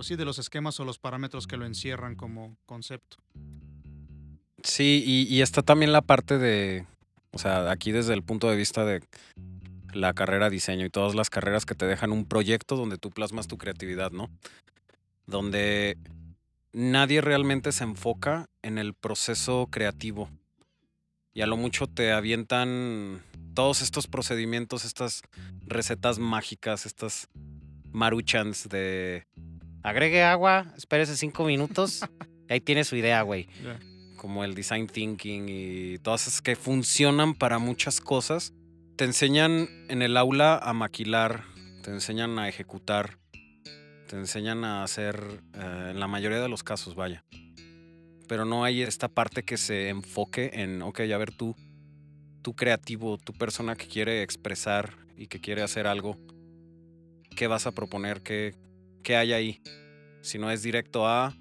pues 0.00 0.08
sí, 0.08 0.16
de 0.16 0.24
los 0.24 0.38
esquemas 0.38 0.80
o 0.80 0.86
los 0.86 0.98
parámetros 0.98 1.46
que 1.46 1.58
lo 1.58 1.66
encierran 1.66 2.16
como 2.16 2.56
concepto. 2.64 3.18
Sí, 4.62 5.04
y, 5.06 5.42
está 5.42 5.60
también 5.60 5.92
la 5.92 6.00
parte 6.00 6.38
de, 6.38 6.86
o 7.32 7.38
sea, 7.38 7.70
aquí 7.70 7.92
desde 7.92 8.14
el 8.14 8.22
punto 8.22 8.48
de 8.48 8.56
vista 8.56 8.86
de 8.86 9.02
la 9.92 10.14
carrera 10.14 10.48
diseño 10.48 10.86
y 10.86 10.88
todas 10.88 11.14
las 11.14 11.28
carreras 11.28 11.66
que 11.66 11.74
te 11.74 11.84
dejan 11.84 12.12
un 12.12 12.24
proyecto 12.24 12.76
donde 12.76 12.96
tú 12.96 13.10
plasmas 13.10 13.46
tu 13.46 13.58
creatividad, 13.58 14.10
¿no? 14.10 14.30
Donde 15.26 15.98
nadie 16.72 17.20
realmente 17.20 17.70
se 17.70 17.84
enfoca 17.84 18.48
en 18.62 18.78
el 18.78 18.94
proceso 18.94 19.68
creativo. 19.70 20.30
Y 21.34 21.42
a 21.42 21.46
lo 21.46 21.58
mucho 21.58 21.88
te 21.88 22.12
avientan 22.12 23.22
todos 23.52 23.82
estos 23.82 24.06
procedimientos, 24.06 24.86
estas 24.86 25.20
recetas 25.66 26.18
mágicas, 26.18 26.86
estas 26.86 27.28
maruchans 27.92 28.68
de 28.70 29.26
agregue 29.82 30.22
agua, 30.22 30.66
espérese 30.76 31.16
cinco 31.16 31.44
minutos 31.44 32.02
y 32.48 32.52
ahí 32.52 32.60
tiene 32.60 32.84
su 32.84 32.96
idea, 32.96 33.22
güey. 33.22 33.48
Como 34.16 34.44
el 34.44 34.54
design 34.54 34.86
thinking 34.86 35.46
y 35.48 35.98
todas 35.98 36.26
esas 36.26 36.42
que 36.42 36.56
funcionan 36.56 37.34
para 37.34 37.58
muchas 37.58 38.00
cosas. 38.00 38.52
Te 38.96 39.04
enseñan 39.04 39.68
en 39.88 40.02
el 40.02 40.16
aula 40.16 40.58
a 40.58 40.74
maquilar, 40.74 41.44
te 41.82 41.90
enseñan 41.90 42.38
a 42.38 42.48
ejecutar, 42.48 43.18
te 44.08 44.16
enseñan 44.16 44.64
a 44.64 44.82
hacer, 44.82 45.42
eh, 45.54 45.88
en 45.92 46.00
la 46.00 46.06
mayoría 46.06 46.40
de 46.40 46.48
los 46.50 46.62
casos, 46.62 46.94
vaya. 46.94 47.24
Pero 48.28 48.44
no 48.44 48.62
hay 48.62 48.82
esta 48.82 49.08
parte 49.08 49.42
que 49.42 49.56
se 49.56 49.88
enfoque 49.88 50.50
en, 50.52 50.82
ok, 50.82 51.00
a 51.00 51.16
ver 51.16 51.32
tú, 51.32 51.56
tú 52.42 52.54
creativo, 52.54 53.16
tu 53.16 53.32
persona 53.32 53.74
que 53.74 53.86
quiere 53.86 54.22
expresar 54.22 54.94
y 55.16 55.28
que 55.28 55.40
quiere 55.40 55.62
hacer 55.62 55.86
algo, 55.86 56.18
¿qué 57.34 57.46
vas 57.46 57.66
a 57.66 57.72
proponer? 57.72 58.20
¿Qué, 58.20 58.54
¿qué 59.02 59.16
hay 59.16 59.32
ahí? 59.32 59.62
Si 60.22 60.38
no 60.38 60.50
es 60.50 60.62
directo 60.62 61.06
a 61.06 61.34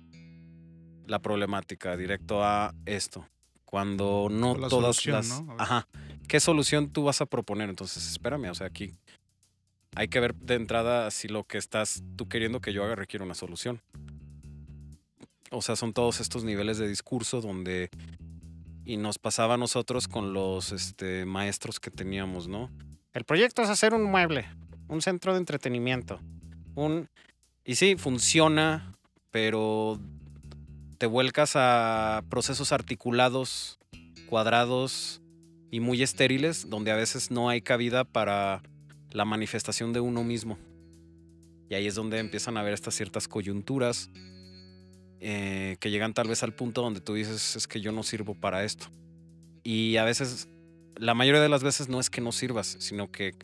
la 1.05 1.19
problemática, 1.19 1.97
directo 1.97 2.43
a 2.43 2.73
esto. 2.85 3.27
Cuando 3.65 4.27
no 4.31 4.55
todas 4.67 5.05
las... 5.05 5.43
Ajá. 5.57 5.87
¿Qué 6.27 6.39
solución 6.39 6.91
tú 6.91 7.03
vas 7.03 7.21
a 7.21 7.25
proponer? 7.25 7.69
Entonces, 7.69 8.09
espérame, 8.09 8.49
o 8.49 8.55
sea, 8.55 8.67
aquí 8.67 8.93
hay 9.95 10.07
que 10.07 10.19
ver 10.19 10.35
de 10.35 10.55
entrada 10.55 11.09
si 11.11 11.27
lo 11.27 11.43
que 11.43 11.57
estás 11.57 12.03
tú 12.15 12.27
queriendo 12.27 12.61
que 12.61 12.73
yo 12.73 12.83
haga 12.83 12.95
requiere 12.95 13.25
una 13.25 13.33
solución. 13.33 13.81
O 15.51 15.61
sea, 15.61 15.75
son 15.75 15.93
todos 15.93 16.19
estos 16.19 16.43
niveles 16.43 16.77
de 16.77 16.87
discurso 16.87 17.41
donde... 17.41 17.89
Y 18.85 18.97
nos 18.97 19.19
pasaba 19.19 19.53
a 19.53 19.57
nosotros 19.57 20.07
con 20.07 20.33
los 20.33 20.71
este, 20.71 21.25
maestros 21.25 21.79
que 21.79 21.91
teníamos, 21.91 22.47
¿no? 22.47 22.71
El 23.13 23.23
proyecto 23.23 23.61
es 23.61 23.69
hacer 23.69 23.93
un 23.93 24.03
mueble, 24.03 24.47
un 24.87 25.01
centro 25.01 25.33
de 25.33 25.39
entretenimiento, 25.39 26.19
un 26.73 27.07
y 27.69 27.75
sí, 27.75 27.97
funciona, 27.97 28.95
pero 29.29 29.99
te 30.97 31.05
vuelcas 31.05 31.51
a 31.53 32.23
procesos 32.27 32.71
articulados, 32.71 33.77
cuadrados 34.25 35.21
y 35.69 35.79
muy 35.79 36.01
estériles, 36.01 36.67
donde 36.71 36.89
a 36.89 36.95
veces 36.95 37.29
no 37.29 37.47
hay 37.47 37.61
cabida 37.61 38.05
para 38.05 38.63
la 39.11 39.23
manifestación 39.23 39.93
de 39.93 39.99
uno 39.99 40.23
mismo. 40.23 40.57
Y 41.69 41.75
ahí 41.75 41.85
es 41.85 41.93
donde 41.93 42.17
empiezan 42.17 42.57
a 42.57 42.61
haber 42.61 42.73
estas 42.73 42.95
ciertas 42.95 43.27
coyunturas 43.27 44.09
eh, 45.19 45.77
que 45.79 45.91
llegan 45.91 46.15
tal 46.15 46.27
vez 46.27 46.41
al 46.41 46.55
punto 46.55 46.81
donde 46.81 47.01
tú 47.01 47.13
dices, 47.13 47.55
es 47.55 47.67
que 47.67 47.81
yo 47.81 47.91
no 47.91 48.01
sirvo 48.01 48.33
para 48.33 48.63
esto. 48.63 48.87
Y 49.61 49.97
a 49.97 50.05
veces, 50.05 50.49
la 50.95 51.13
mayoría 51.13 51.39
de 51.39 51.49
las 51.49 51.61
veces 51.61 51.87
no 51.87 51.99
es 51.99 52.09
que 52.09 52.19
no 52.19 52.31
sirvas, 52.31 52.77
sino 52.79 53.11
que 53.11 53.35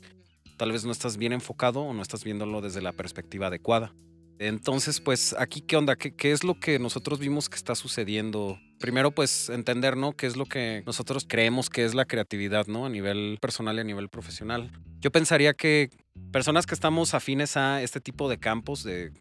tal 0.57 0.71
vez 0.71 0.83
no 0.83 0.91
estás 0.91 1.17
bien 1.17 1.31
enfocado 1.31 1.81
o 1.81 1.93
no 1.93 2.01
estás 2.01 2.23
viéndolo 2.23 2.61
desde 2.61 2.81
la 2.81 2.91
perspectiva 2.91 3.47
adecuada. 3.47 3.93
Entonces, 4.39 4.99
pues 4.99 5.35
aquí, 5.39 5.61
¿qué 5.61 5.77
onda? 5.77 5.95
¿Qué, 5.95 6.13
¿Qué, 6.13 6.31
es 6.31 6.43
lo 6.43 6.59
que 6.59 6.77
nosotros 6.79 7.19
vimos 7.19 7.47
que 7.47 7.55
está 7.55 7.75
sucediendo? 7.75 8.59
Primero, 8.79 9.11
pues 9.11 9.49
entender, 9.49 9.95
¿no? 9.95 10.13
¿Qué 10.13 10.27
es 10.27 10.35
lo 10.35 10.45
que 10.45 10.83
nosotros 10.85 11.25
creemos 11.27 11.69
que 11.69 11.85
es 11.85 11.95
la 11.95 12.05
creatividad, 12.05 12.67
¿no? 12.67 12.85
A 12.85 12.89
nivel 12.89 13.37
personal 13.39 13.77
y 13.77 13.79
a 13.79 13.83
nivel 13.83 14.09
profesional. 14.09 14.71
Yo 14.99 15.11
pensaría 15.11 15.53
que 15.53 15.89
personas 16.31 16.65
que 16.65 16.75
estamos 16.75 17.13
afines 17.13 17.55
a 17.55 17.81
este 17.81 18.01
tipo 18.01 18.29
de 18.29 18.37
campos 18.37 18.83
de 18.83 19.11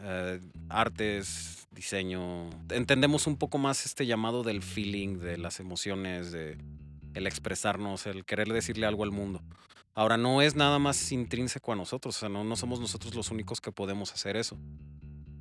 uh, 0.00 0.40
artes, 0.68 1.68
diseño, 1.70 2.50
entendemos 2.70 3.26
un 3.26 3.36
poco 3.36 3.58
más 3.58 3.86
este 3.86 4.06
llamado 4.06 4.42
del 4.42 4.62
feeling, 4.62 5.18
de 5.18 5.38
las 5.38 5.60
emociones, 5.60 6.32
de 6.32 6.58
el 7.14 7.26
expresarnos, 7.26 8.06
el 8.06 8.24
querer 8.24 8.52
decirle 8.52 8.86
algo 8.86 9.04
al 9.04 9.12
mundo. 9.12 9.40
Ahora, 9.94 10.16
no 10.16 10.42
es 10.42 10.56
nada 10.56 10.80
más 10.80 11.12
intrínseco 11.12 11.72
a 11.72 11.76
nosotros, 11.76 12.16
o 12.16 12.20
sea, 12.20 12.28
no, 12.28 12.42
no 12.42 12.56
somos 12.56 12.80
nosotros 12.80 13.14
los 13.14 13.30
únicos 13.30 13.60
que 13.60 13.70
podemos 13.70 14.12
hacer 14.12 14.36
eso. 14.36 14.58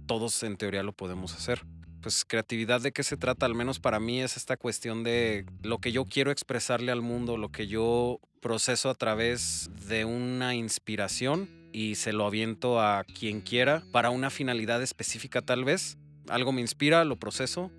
Todos 0.05 0.43
en 0.43 0.57
teoría 0.57 0.83
lo 0.83 0.93
podemos 0.93 1.33
hacer. 1.33 1.65
Pues 2.01 2.23
creatividad 2.23 2.81
de 2.81 2.91
qué 2.91 3.01
se 3.01 3.17
trata, 3.17 3.45
al 3.45 3.55
menos 3.55 3.79
para 3.79 3.99
mí 3.99 4.21
es 4.21 4.37
esta 4.37 4.57
cuestión 4.57 5.03
de 5.03 5.45
lo 5.63 5.79
que 5.79 5.91
yo 5.91 6.05
quiero 6.05 6.31
expresarle 6.31 6.91
al 6.91 7.01
mundo, 7.01 7.37
lo 7.37 7.49
que 7.49 7.65
yo 7.65 8.19
proceso 8.41 8.89
a 8.89 8.95
través 8.95 9.71
de 9.87 10.05
una 10.05 10.53
inspiración 10.53 11.49
y 11.71 11.95
se 11.95 12.13
lo 12.13 12.25
aviento 12.27 12.79
a 12.79 13.05
quien 13.05 13.41
quiera 13.41 13.81
para 13.91 14.11
una 14.11 14.29
finalidad 14.29 14.83
específica 14.83 15.41
tal 15.41 15.63
vez. 15.63 15.97
Algo 16.27 16.51
me 16.51 16.61
inspira, 16.61 17.05
lo 17.05 17.15
proceso 17.15 17.71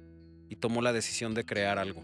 y 0.49 0.57
tomo 0.57 0.83
la 0.83 0.93
decisión 0.93 1.35
de 1.35 1.45
crear 1.45 1.79
algo. 1.79 2.03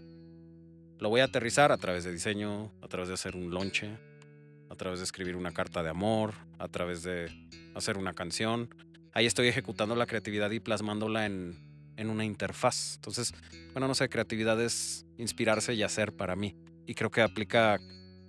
Lo 0.99 1.09
voy 1.09 1.21
a 1.21 1.25
aterrizar 1.25 1.71
a 1.71 1.77
través 1.77 2.03
de 2.03 2.13
diseño, 2.13 2.71
a 2.81 2.87
través 2.87 3.07
de 3.07 3.15
hacer 3.15 3.35
un 3.35 3.49
lonche, 3.49 3.97
a 4.71 4.75
través 4.75 4.99
de 4.99 5.03
escribir 5.03 5.35
una 5.35 5.51
carta 5.51 5.83
de 5.83 5.89
amor, 5.89 6.33
a 6.57 6.69
través 6.69 7.03
de 7.03 7.29
hacer 7.75 7.97
una 7.97 8.13
canción. 8.13 8.73
Ahí 9.11 9.25
estoy 9.25 9.49
ejecutando 9.49 9.95
la 9.95 10.05
creatividad 10.05 10.49
y 10.51 10.61
plasmándola 10.61 11.25
en, 11.25 11.59
en 11.97 12.09
una 12.09 12.23
interfaz. 12.23 12.95
Entonces, 12.95 13.33
bueno, 13.73 13.89
no 13.89 13.95
sé, 13.95 14.07
creatividad 14.07 14.61
es 14.61 15.05
inspirarse 15.17 15.73
y 15.73 15.83
hacer 15.83 16.13
para 16.13 16.37
mí. 16.37 16.55
Y 16.87 16.93
creo 16.93 17.11
que 17.11 17.21
aplica 17.21 17.79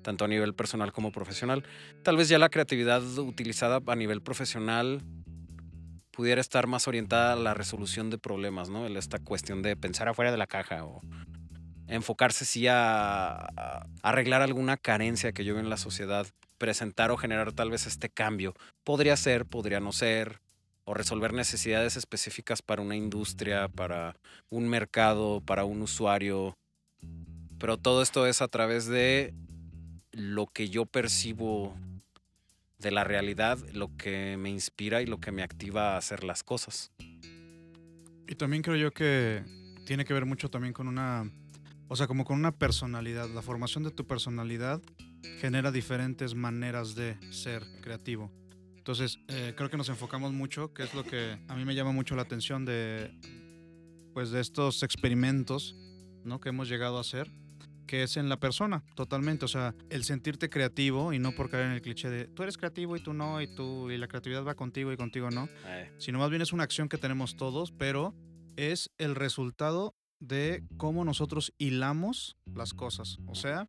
tanto 0.03 0.25
a 0.25 0.29
nivel 0.29 0.53
personal 0.53 0.93
como 0.93 1.13
profesional. 1.13 1.65
Tal 2.03 2.17
vez 2.17 2.29
ya 2.29 2.39
la 2.39 2.49
creatividad 2.49 3.03
utilizada 3.19 3.79
a 3.87 3.95
nivel 3.95 4.21
profesional 4.21 5.01
pudiera 6.11 6.41
estar 6.41 6.67
más 6.67 6.89
orientada 6.89 7.35
a 7.35 7.37
la 7.37 7.55
resolución 7.55 8.11
de 8.11 8.19
problemas, 8.19 8.69
¿no? 8.69 8.87
Esta 8.87 9.21
cuestión 9.21 9.63
de 9.63 9.77
pensar 9.77 10.09
afuera 10.09 10.33
de 10.33 10.39
la 10.39 10.49
caja 10.49 10.85
o 10.85 11.03
enfocarse 11.89 12.45
sí 12.45 12.67
a, 12.67 13.33
a, 13.33 13.87
arreglar 14.03 14.43
alguna 14.43 14.77
carencia 14.77 15.33
que 15.33 15.45
yo 15.45 15.55
veo 15.55 15.63
en 15.63 15.71
la 15.71 15.77
sociedad, 15.77 16.27
presentar 16.59 17.11
o 17.11 17.17
generar 17.17 17.53
tal 17.53 17.71
vez 17.71 17.87
este 17.87 18.09
cambio. 18.09 18.55
Podría 18.85 19.17
ser, 19.17 19.47
podría 19.47 19.81
no 19.81 19.93
ser, 19.93 20.41
o 20.85 20.95
resolver 20.95 21.33
necesidades 21.33 21.97
específicas 21.97 22.63
para 22.63 22.83
una 22.83 22.97
industria, 22.97 23.69
para 23.69 24.17
un 24.51 24.69
mercado, 24.69 25.41
para 25.41 25.65
un 25.65 25.83
usuario. 25.83 26.57
Pero 27.59 27.77
todo 27.77 28.03
esto 28.03 28.27
es 28.27 28.43
a 28.43 28.49
través 28.49 28.87
de 28.87 29.35
lo 30.11 30.47
que 30.47 30.69
yo 30.69 30.87
percibo 30.87 31.77
de 32.79 32.91
la 32.91 33.05
realidad, 33.05 33.59
lo 33.73 33.97
que 33.97 34.37
me 34.37 34.51
inspira 34.51 35.03
y 35.03 35.07
lo 35.07 35.21
que 35.21 35.31
me 35.31 35.43
activa 35.43 35.95
a 35.95 35.99
hacer 35.99 36.25
las 36.25 36.43
cosas. 36.43 36.91
Y 38.27 38.35
también 38.35 38.63
creo 38.63 38.77
yo 38.77 38.91
que 38.91 39.45
tiene 39.87 40.05
que 40.05 40.15
ver 40.15 40.27
mucho 40.27 40.51
también 40.51 40.73
con 40.73 40.89
una 40.89 41.31
o 41.93 41.97
sea, 41.97 42.07
como 42.07 42.25
con 42.25 42.39
una 42.39 42.53
personalidad. 42.53 43.29
La 43.29 43.43
formación 43.43 43.85
de 43.85 43.91
tu 43.91 44.07
personalidad 44.07 44.81
genera 45.41 45.71
diferentes 45.71 46.35
maneras 46.35 46.95
de 46.95 47.19
ser 47.31 47.63
creativo. 47.83 48.33
Entonces, 48.79 49.19
eh, 49.29 49.53
creo 49.55 49.69
que 49.69 49.77
nos 49.77 49.91
enfocamos 49.91 50.33
mucho, 50.33 50.73
que 50.73 50.85
es 50.85 50.95
lo 50.95 51.05
que 51.05 51.39
a 51.49 51.55
mí 51.55 51.67
me 51.67 51.75
llama 51.75 51.93
mucho 51.93 52.17
la 52.17 52.23
atención 52.23 52.65
de, 52.65 53.15
pues, 54.15 54.31
de 54.31 54.41
estos 54.41 54.83
experimentos 54.83 55.77
¿no? 56.25 56.41
que 56.41 56.49
hemos 56.49 56.67
llegado 56.71 56.97
a 56.97 57.03
hacer, 57.03 57.31
que 57.87 58.05
es 58.05 58.17
en 58.17 58.31
la 58.31 58.41
persona, 58.41 58.83
totalmente. 58.97 59.45
O 59.45 59.49
sea, 59.49 59.75
el 59.91 60.05
sentirte 60.05 60.49
creativo 60.49 61.13
y 61.13 61.19
no 61.19 61.33
por 61.33 61.51
caer 61.51 61.67
en 61.67 61.73
el 61.73 61.83
cliché 61.83 62.09
de 62.09 62.25
tú 62.25 62.43
eres 62.43 62.57
creativo 62.57 62.97
y 62.97 63.01
tú 63.01 63.13
no, 63.13 63.43
y 63.43 63.55
tú, 63.55 63.91
y 63.91 63.99
la 63.99 64.09
creatividad 64.09 64.47
va 64.47 64.55
contigo 64.55 64.93
y 64.93 64.97
contigo 64.97 65.31
no, 65.31 65.47
Eh, 65.67 65.93
sino 65.99 66.21
más 66.21 66.31
bien 66.31 66.41
es 66.41 66.55
una 66.55 66.63
acción 66.63 66.89
que 66.89 66.97
tenemos 66.97 67.37
todos, 67.37 67.71
pero 67.71 68.15
es 68.57 68.91
el 68.97 69.15
resultado 69.15 69.95
de 70.23 70.63
cómo 70.77 71.05
nosotros 71.05 71.53
hilamos 71.59 72.37
las 72.55 72.73
cosas. 72.73 73.19
O 73.27 73.35
sea, 73.35 73.69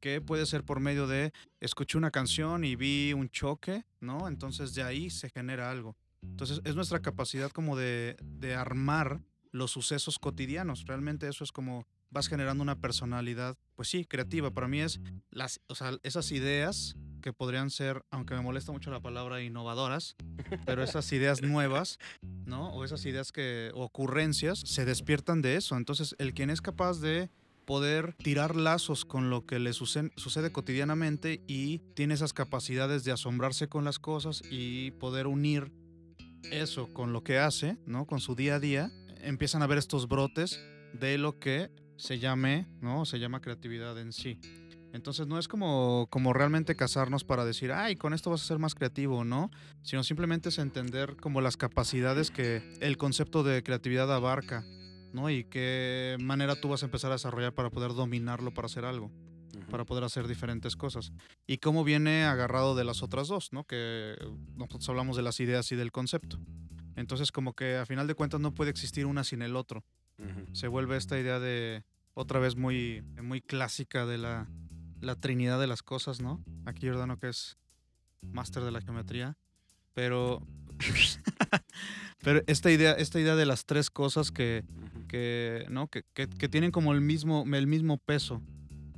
que 0.00 0.20
puede 0.20 0.46
ser 0.46 0.64
por 0.64 0.80
medio 0.80 1.06
de 1.06 1.32
escuché 1.60 1.98
una 1.98 2.10
canción 2.10 2.64
y 2.64 2.76
vi 2.76 3.12
un 3.12 3.28
choque, 3.28 3.84
¿no? 4.00 4.28
Entonces 4.28 4.74
de 4.74 4.82
ahí 4.82 5.10
se 5.10 5.28
genera 5.28 5.70
algo. 5.70 5.96
Entonces 6.22 6.60
es 6.64 6.76
nuestra 6.76 7.00
capacidad 7.00 7.50
como 7.50 7.76
de, 7.76 8.16
de 8.22 8.54
armar 8.54 9.20
los 9.50 9.72
sucesos 9.72 10.18
cotidianos. 10.18 10.84
Realmente 10.86 11.28
eso 11.28 11.42
es 11.42 11.52
como 11.52 11.86
vas 12.10 12.28
generando 12.28 12.62
una 12.62 12.80
personalidad, 12.80 13.56
pues 13.74 13.88
sí, 13.88 14.04
creativa. 14.04 14.52
Para 14.52 14.68
mí 14.68 14.80
es 14.80 15.00
las, 15.30 15.60
o 15.66 15.74
sea, 15.74 15.98
esas 16.02 16.30
ideas 16.30 16.96
que 17.20 17.32
podrían 17.32 17.70
ser, 17.70 18.02
aunque 18.10 18.34
me 18.34 18.40
molesta 18.40 18.72
mucho 18.72 18.90
la 18.90 19.00
palabra 19.00 19.42
innovadoras, 19.42 20.16
pero 20.66 20.82
esas 20.82 21.10
ideas 21.12 21.42
nuevas, 21.42 21.98
¿no? 22.46 22.70
O 22.70 22.84
esas 22.84 23.04
ideas 23.06 23.32
que, 23.32 23.70
ocurrencias, 23.74 24.60
se 24.60 24.84
despiertan 24.84 25.42
de 25.42 25.56
eso. 25.56 25.76
Entonces, 25.76 26.14
el 26.18 26.34
quien 26.34 26.50
es 26.50 26.60
capaz 26.60 27.00
de 27.00 27.30
poder 27.64 28.14
tirar 28.14 28.56
lazos 28.56 29.04
con 29.04 29.28
lo 29.28 29.44
que 29.44 29.58
le 29.58 29.74
sucede, 29.74 30.10
sucede 30.16 30.50
cotidianamente 30.52 31.42
y 31.46 31.80
tiene 31.94 32.14
esas 32.14 32.32
capacidades 32.32 33.04
de 33.04 33.12
asombrarse 33.12 33.68
con 33.68 33.84
las 33.84 33.98
cosas 33.98 34.42
y 34.50 34.92
poder 34.92 35.26
unir 35.26 35.70
eso 36.50 36.92
con 36.94 37.12
lo 37.12 37.22
que 37.22 37.38
hace, 37.38 37.76
¿no? 37.84 38.06
Con 38.06 38.20
su 38.20 38.34
día 38.34 38.54
a 38.54 38.60
día, 38.60 38.90
empiezan 39.20 39.62
a 39.62 39.66
ver 39.66 39.76
estos 39.76 40.08
brotes 40.08 40.58
de 40.94 41.18
lo 41.18 41.38
que 41.38 41.70
se 41.96 42.18
llame, 42.18 42.66
¿no? 42.80 43.04
Se 43.04 43.18
llama 43.18 43.40
creatividad 43.40 43.98
en 43.98 44.12
sí. 44.12 44.40
Entonces 44.92 45.26
no 45.26 45.38
es 45.38 45.48
como, 45.48 46.06
como 46.10 46.32
realmente 46.32 46.74
casarnos 46.74 47.24
para 47.24 47.44
decir, 47.44 47.72
ay, 47.72 47.96
con 47.96 48.14
esto 48.14 48.30
vas 48.30 48.42
a 48.42 48.46
ser 48.46 48.58
más 48.58 48.74
creativo, 48.74 49.24
¿no? 49.24 49.50
Sino 49.82 50.02
simplemente 50.02 50.48
es 50.48 50.58
entender 50.58 51.16
como 51.16 51.40
las 51.40 51.56
capacidades 51.56 52.30
que 52.30 52.62
el 52.80 52.96
concepto 52.96 53.42
de 53.42 53.62
creatividad 53.62 54.12
abarca, 54.12 54.64
¿no? 55.12 55.30
Y 55.30 55.44
qué 55.44 56.16
manera 56.20 56.58
tú 56.60 56.68
vas 56.68 56.82
a 56.82 56.86
empezar 56.86 57.10
a 57.10 57.14
desarrollar 57.14 57.52
para 57.52 57.70
poder 57.70 57.92
dominarlo 57.92 58.52
para 58.52 58.66
hacer 58.66 58.84
algo, 58.84 59.06
uh 59.06 59.58
-huh. 59.58 59.66
para 59.66 59.84
poder 59.84 60.04
hacer 60.04 60.26
diferentes 60.26 60.74
cosas. 60.74 61.12
Y 61.46 61.58
cómo 61.58 61.84
viene 61.84 62.24
agarrado 62.24 62.74
de 62.74 62.84
las 62.84 63.02
otras 63.02 63.28
dos, 63.28 63.52
¿no? 63.52 63.64
Que 63.64 64.16
nosotros 64.56 64.88
hablamos 64.88 65.16
de 65.16 65.22
las 65.22 65.38
ideas 65.40 65.70
y 65.70 65.76
del 65.76 65.92
concepto. 65.92 66.38
Entonces 66.96 67.30
como 67.30 67.52
que 67.52 67.76
a 67.76 67.86
final 67.86 68.06
de 68.06 68.14
cuentas 68.14 68.40
no 68.40 68.54
puede 68.54 68.70
existir 68.70 69.06
una 69.06 69.22
sin 69.22 69.42
el 69.42 69.54
otro. 69.54 69.84
Uh 70.18 70.24
-huh. 70.24 70.54
Se 70.54 70.66
vuelve 70.66 70.96
esta 70.96 71.18
idea 71.18 71.38
de, 71.38 71.84
otra 72.18 72.40
vez 72.40 72.56
muy, 72.56 73.04
muy 73.22 73.40
clásica 73.40 74.04
de 74.04 74.18
la, 74.18 74.48
la 75.00 75.16
trinidad 75.16 75.60
de 75.60 75.66
las 75.66 75.82
cosas, 75.82 76.20
¿no? 76.20 76.42
Aquí 76.66 76.82
Giordano 76.82 77.18
que 77.18 77.28
es 77.28 77.56
máster 78.22 78.62
de 78.62 78.70
la 78.70 78.80
geometría, 78.80 79.36
pero 79.94 80.42
pero 82.22 82.42
esta 82.46 82.70
idea, 82.70 82.92
esta 82.92 83.20
idea 83.20 83.36
de 83.36 83.46
las 83.46 83.64
tres 83.64 83.90
cosas 83.90 84.30
que, 84.30 84.64
que 85.08 85.66
¿no? 85.70 85.88
Que, 85.88 86.02
que, 86.14 86.28
que, 86.28 86.48
tienen 86.48 86.70
como 86.70 86.92
el 86.92 87.00
mismo, 87.00 87.44
el 87.52 87.66
mismo 87.66 87.98
peso, 87.98 88.42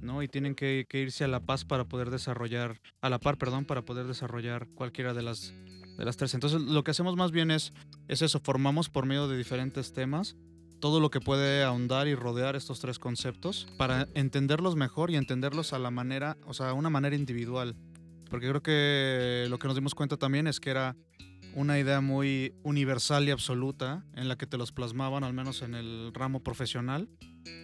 ¿no? 0.00 0.22
Y 0.22 0.28
tienen 0.28 0.54
que, 0.54 0.86
que, 0.88 1.00
irse 1.00 1.24
a 1.24 1.28
la 1.28 1.40
paz 1.40 1.64
para 1.64 1.84
poder 1.84 2.10
desarrollar, 2.10 2.80
a 3.00 3.10
la 3.10 3.18
par, 3.18 3.38
perdón, 3.38 3.64
para 3.64 3.82
poder 3.82 4.06
desarrollar 4.06 4.66
cualquiera 4.74 5.14
de 5.14 5.22
las, 5.22 5.52
de 5.96 6.04
las 6.04 6.16
tres. 6.16 6.34
Entonces, 6.34 6.60
lo 6.60 6.84
que 6.84 6.90
hacemos 6.90 7.16
más 7.16 7.30
bien 7.30 7.50
es, 7.50 7.72
es 8.08 8.22
eso, 8.22 8.40
formamos 8.40 8.88
por 8.88 9.06
medio 9.06 9.28
de 9.28 9.36
diferentes 9.36 9.92
temas 9.92 10.36
todo 10.80 11.00
lo 11.00 11.10
que 11.10 11.20
puede 11.20 11.62
ahondar 11.62 12.08
y 12.08 12.14
rodear 12.14 12.56
estos 12.56 12.80
tres 12.80 12.98
conceptos 12.98 13.66
para 13.76 14.08
entenderlos 14.14 14.76
mejor 14.76 15.10
y 15.10 15.16
entenderlos 15.16 15.72
a 15.72 15.78
la 15.78 15.90
manera, 15.90 16.36
o 16.46 16.54
sea, 16.54 16.70
a 16.70 16.72
una 16.72 16.90
manera 16.90 17.14
individual. 17.14 17.76
Porque 18.28 18.48
creo 18.48 18.62
que 18.62 19.46
lo 19.48 19.58
que 19.58 19.66
nos 19.66 19.76
dimos 19.76 19.94
cuenta 19.94 20.16
también 20.16 20.46
es 20.46 20.60
que 20.60 20.70
era 20.70 20.96
una 21.54 21.78
idea 21.78 22.00
muy 22.00 22.54
universal 22.62 23.26
y 23.26 23.32
absoluta 23.32 24.04
en 24.14 24.28
la 24.28 24.36
que 24.36 24.46
te 24.46 24.56
los 24.56 24.72
plasmaban, 24.72 25.24
al 25.24 25.32
menos 25.32 25.62
en 25.62 25.74
el 25.74 26.12
ramo 26.14 26.42
profesional, 26.42 27.08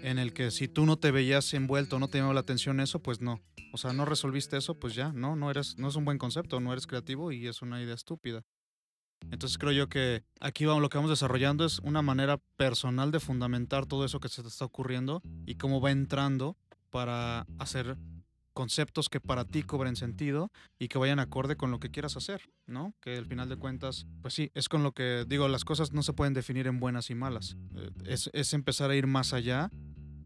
en 0.02 0.18
el 0.18 0.33
que 0.33 0.50
si 0.50 0.68
tú 0.68 0.87
no 0.87 0.98
te 0.98 1.11
veías 1.11 1.52
envuelto, 1.55 1.98
no 1.98 2.09
te 2.09 2.18
llamaba 2.18 2.35
la 2.35 2.40
atención 2.40 2.81
eso, 2.81 3.00
pues 3.00 3.20
no. 3.20 3.40
O 3.72 3.79
sea, 3.79 3.92
no 3.92 4.05
resolviste 4.05 4.57
eso, 4.57 4.79
pues 4.79 4.94
ya, 4.94 5.12
no, 5.12 5.37
no 5.37 5.50
eres, 5.50 5.79
no 5.79 5.88
es 5.88 5.96
un 5.96 6.05
buen 6.05 6.18
concepto, 6.18 6.61
no 6.61 6.72
eres 6.72 6.87
creativo 6.87 7.31
y 7.31 7.46
es 7.46 7.62
una 7.62 7.81
idea 7.81 7.94
estúpida. 7.94 8.42
Entonces 9.31 9.59
creo 9.59 9.72
yo 9.72 9.88
que 9.88 10.22
aquí 10.40 10.64
vamos, 10.64 10.83
lo 10.83 10.88
que 10.88 10.98
vamos 10.98 11.11
desarrollando 11.11 11.64
es 11.64 11.81
una 11.81 12.02
manera 12.02 12.38
personal 12.57 13.11
de 13.11 13.20
fundamentar 13.20 13.87
todo 13.87 14.05
eso 14.05 14.20
que 14.20 14.29
se 14.29 14.42
te 14.42 14.48
está 14.48 14.64
ocurriendo 14.64 15.22
y 15.46 15.57
cómo 15.57 15.81
va 15.81 15.90
entrando 15.90 16.57
para 16.90 17.46
hacer 17.59 17.96
conceptos 18.52 19.11
que 19.11 19.20
para 19.20 19.44
ti 19.44 19.62
cobren 19.62 19.96
sentido 19.96 20.50
y 20.79 20.88
que 20.88 20.96
vayan 20.96 21.18
acorde 21.18 21.57
con 21.57 21.70
lo 21.70 21.79
que 21.79 21.90
quieras 21.90 22.16
hacer, 22.16 22.40
¿no? 22.66 22.94
Que 23.02 23.18
al 23.18 23.26
final 23.26 23.50
de 23.50 23.57
cuentas, 23.57 24.07
pues 24.22 24.33
sí, 24.33 24.50
es 24.55 24.70
con 24.70 24.83
lo 24.83 24.92
que 24.92 25.26
digo, 25.29 25.46
las 25.48 25.66
cosas 25.66 25.92
no 25.92 26.02
se 26.02 26.14
pueden 26.14 26.33
definir 26.33 26.66
en 26.66 26.81
buenas 26.81 27.11
y 27.11 27.14
malas. 27.14 27.57
Eh, 27.74 27.90
Es, 28.07 28.31
es 28.33 28.55
empezar 28.55 28.90
a 28.90 28.96
ir 28.96 29.07
más 29.07 29.35
allá 29.35 29.70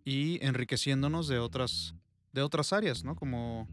y 0.04 0.38
enriqueciéndonos 0.46 1.26
de 1.26 1.40
otras, 1.40 1.96
de 2.32 2.42
otras 2.42 2.72
áreas, 2.72 3.02
¿no? 3.02 3.16
Como 3.16 3.66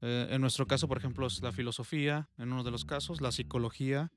eh, 0.00 0.28
en 0.30 0.40
nuestro 0.40 0.66
caso, 0.66 0.86
por 0.86 0.98
ejemplo, 0.98 1.26
es 1.26 1.42
la 1.42 1.50
filosofía, 1.50 2.28
en 2.38 2.52
uno 2.52 2.62
de 2.62 2.70
los 2.70 2.84
casos, 2.84 3.20
la 3.20 3.32
psicología, 3.32 4.12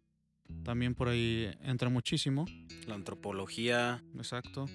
también 0.64 0.96
por 0.96 1.10
ahí 1.10 1.52
entra 1.62 1.90
muchísimo, 1.90 2.46
La 2.88 2.96
antropología, 2.96 4.04
exacto. 4.16 4.66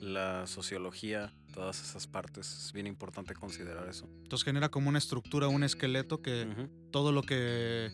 la 0.00 0.46
sociología, 0.46 1.32
todas 1.52 1.82
esas 1.82 2.06
partes. 2.06 2.66
Es 2.66 2.72
bien 2.72 2.86
importante 2.86 3.34
considerar 3.34 3.88
eso. 3.88 4.08
Entonces 4.22 4.44
genera 4.44 4.68
como 4.70 4.88
una 4.88 4.98
estructura, 4.98 5.48
un 5.48 5.62
esqueleto 5.62 6.22
que 6.22 6.46
todo 6.90 7.12
lo 7.12 7.22
que 7.22 7.90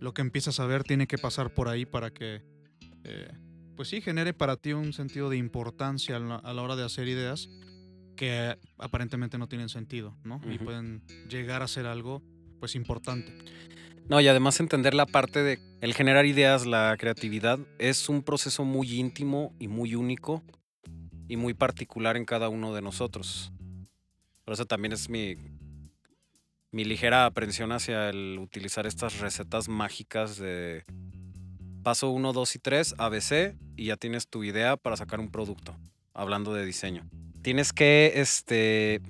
lo 0.00 0.14
que 0.14 0.22
empiezas 0.22 0.58
a 0.60 0.66
ver 0.66 0.82
tiene 0.82 1.06
que 1.06 1.18
pasar 1.18 1.52
por 1.52 1.68
ahí 1.68 1.84
para 1.84 2.10
que 2.10 2.42
eh, 3.04 3.30
pues 3.76 3.88
sí 3.88 4.00
genere 4.00 4.32
para 4.32 4.56
ti 4.56 4.72
un 4.72 4.92
sentido 4.94 5.28
de 5.28 5.36
importancia 5.36 6.16
a 6.16 6.18
la, 6.18 6.36
a 6.36 6.54
la 6.54 6.62
hora 6.62 6.74
de 6.74 6.84
hacer 6.84 7.06
ideas 7.06 7.50
que 8.16 8.58
aparentemente 8.78 9.38
no 9.38 9.48
tienen 9.48 9.68
sentido, 9.68 10.16
¿no? 10.24 10.40
Y 10.50 10.58
pueden 10.58 11.02
llegar 11.28 11.62
a 11.62 11.68
ser 11.68 11.86
algo 11.86 12.22
pues 12.58 12.74
importante. 12.74 13.32
No, 14.10 14.20
y 14.20 14.26
además 14.26 14.58
entender 14.58 14.92
la 14.92 15.06
parte 15.06 15.44
de 15.44 15.60
el 15.80 15.94
generar 15.94 16.26
ideas, 16.26 16.66
la 16.66 16.96
creatividad, 16.98 17.60
es 17.78 18.08
un 18.08 18.24
proceso 18.24 18.64
muy 18.64 18.98
íntimo 18.98 19.54
y 19.60 19.68
muy 19.68 19.94
único 19.94 20.42
y 21.28 21.36
muy 21.36 21.54
particular 21.54 22.16
en 22.16 22.24
cada 22.24 22.48
uno 22.48 22.74
de 22.74 22.82
nosotros. 22.82 23.52
Por 24.44 24.54
eso 24.54 24.64
también 24.66 24.90
es 24.94 25.08
mi, 25.08 25.36
mi 26.72 26.84
ligera 26.84 27.24
aprensión 27.24 27.70
hacia 27.70 28.08
el 28.08 28.40
utilizar 28.40 28.84
estas 28.84 29.20
recetas 29.20 29.68
mágicas 29.68 30.38
de 30.38 30.84
paso 31.84 32.10
1, 32.10 32.32
2 32.32 32.56
y 32.56 32.58
3, 32.58 32.94
ABC, 32.98 33.54
y 33.76 33.84
ya 33.84 33.96
tienes 33.96 34.26
tu 34.26 34.42
idea 34.42 34.76
para 34.76 34.96
sacar 34.96 35.20
un 35.20 35.30
producto, 35.30 35.78
hablando 36.14 36.52
de 36.52 36.66
diseño. 36.66 37.08
Tienes 37.42 37.72
que, 37.72 38.14
este, 38.16 39.02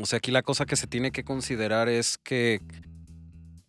o 0.00 0.06
sea, 0.06 0.18
aquí 0.18 0.30
la 0.30 0.42
cosa 0.42 0.66
que 0.66 0.76
se 0.76 0.86
tiene 0.86 1.10
que 1.10 1.24
considerar 1.24 1.88
es 1.88 2.16
que 2.16 2.60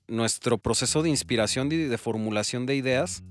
nuestro 0.07 0.57
proceso 0.57 1.01
de 1.01 1.09
inspiración 1.09 1.71
y 1.71 1.77
de 1.77 1.97
formulación 1.97 2.65
de 2.65 2.75
ideas 2.75 3.23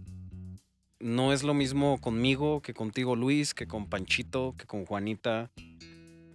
no 1.00 1.32
es 1.32 1.42
lo 1.42 1.52
mismo 1.54 2.00
conmigo 2.00 2.62
que 2.62 2.74
contigo 2.74 3.16
Luis, 3.16 3.54
que 3.54 3.66
con 3.66 3.86
Panchito, 3.88 4.54
que 4.56 4.66
con 4.66 4.86
Juanita. 4.86 5.50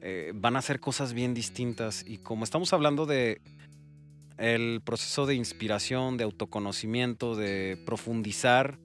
Eh, 0.02 0.32
van 0.36 0.56
a 0.56 0.62
ser 0.62 0.80
cosas 0.80 1.13
bien 1.13 1.34
distintas 1.34 2.04
y 2.08 2.19
como 2.19 2.43
estamos 2.43 2.71
hablando 2.71 3.06
de 3.08 3.41
el 4.38 4.82
proceso 4.86 5.26
de 5.26 5.34
inspiración, 5.34 6.17
de 6.17 6.23
autoconocimiento, 6.23 7.36
de 7.36 7.82
profundizar 7.86 8.78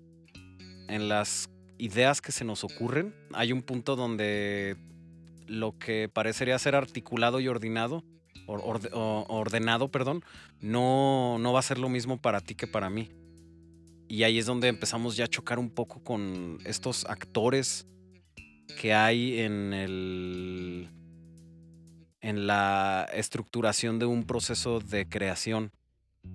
en 0.89 1.09
las 1.09 1.51
ideas 1.77 2.23
que 2.23 2.33
se 2.33 2.45
nos 2.47 2.65
ocurren, 2.65 3.15
hay 3.35 3.53
un 3.53 3.61
punto 3.63 3.95
donde 3.95 4.77
lo 5.47 5.79
que 5.79 6.09
parecería 6.09 6.59
ser 6.59 6.75
articulado 6.75 7.41
y 7.41 7.49
ordenado, 7.49 7.97
or- 7.97 8.05
ordenado, 8.47 9.89
perdón, 9.89 10.25
no, 10.61 11.39
no 11.39 11.53
va 11.53 11.61
a 11.61 11.63
ser 11.63 11.79
lo 11.79 11.89
mismo 11.89 12.21
para 12.21 12.41
ti 12.41 12.55
que 12.55 12.67
para 12.67 12.91
mí. 12.91 13.11
Y 14.09 14.25
ahí 14.25 14.39
es 14.39 14.47
donde 14.47 14.69
empezamos 14.69 15.17
ya 15.17 15.25
a 15.25 15.29
chocar 15.29 15.59
un 15.59 15.71
poco 15.71 16.03
con 16.03 16.59
estos 16.65 17.07
actores 17.07 17.87
que 18.81 18.95
hay 18.95 19.41
en 19.41 19.73
el 19.73 20.89
en 22.21 22.47
la 22.47 23.09
estructuración 23.13 23.99
de 23.99 24.07
un 24.07 24.25
proceso 24.25 24.81
de 24.81 25.09
creación. 25.09 25.73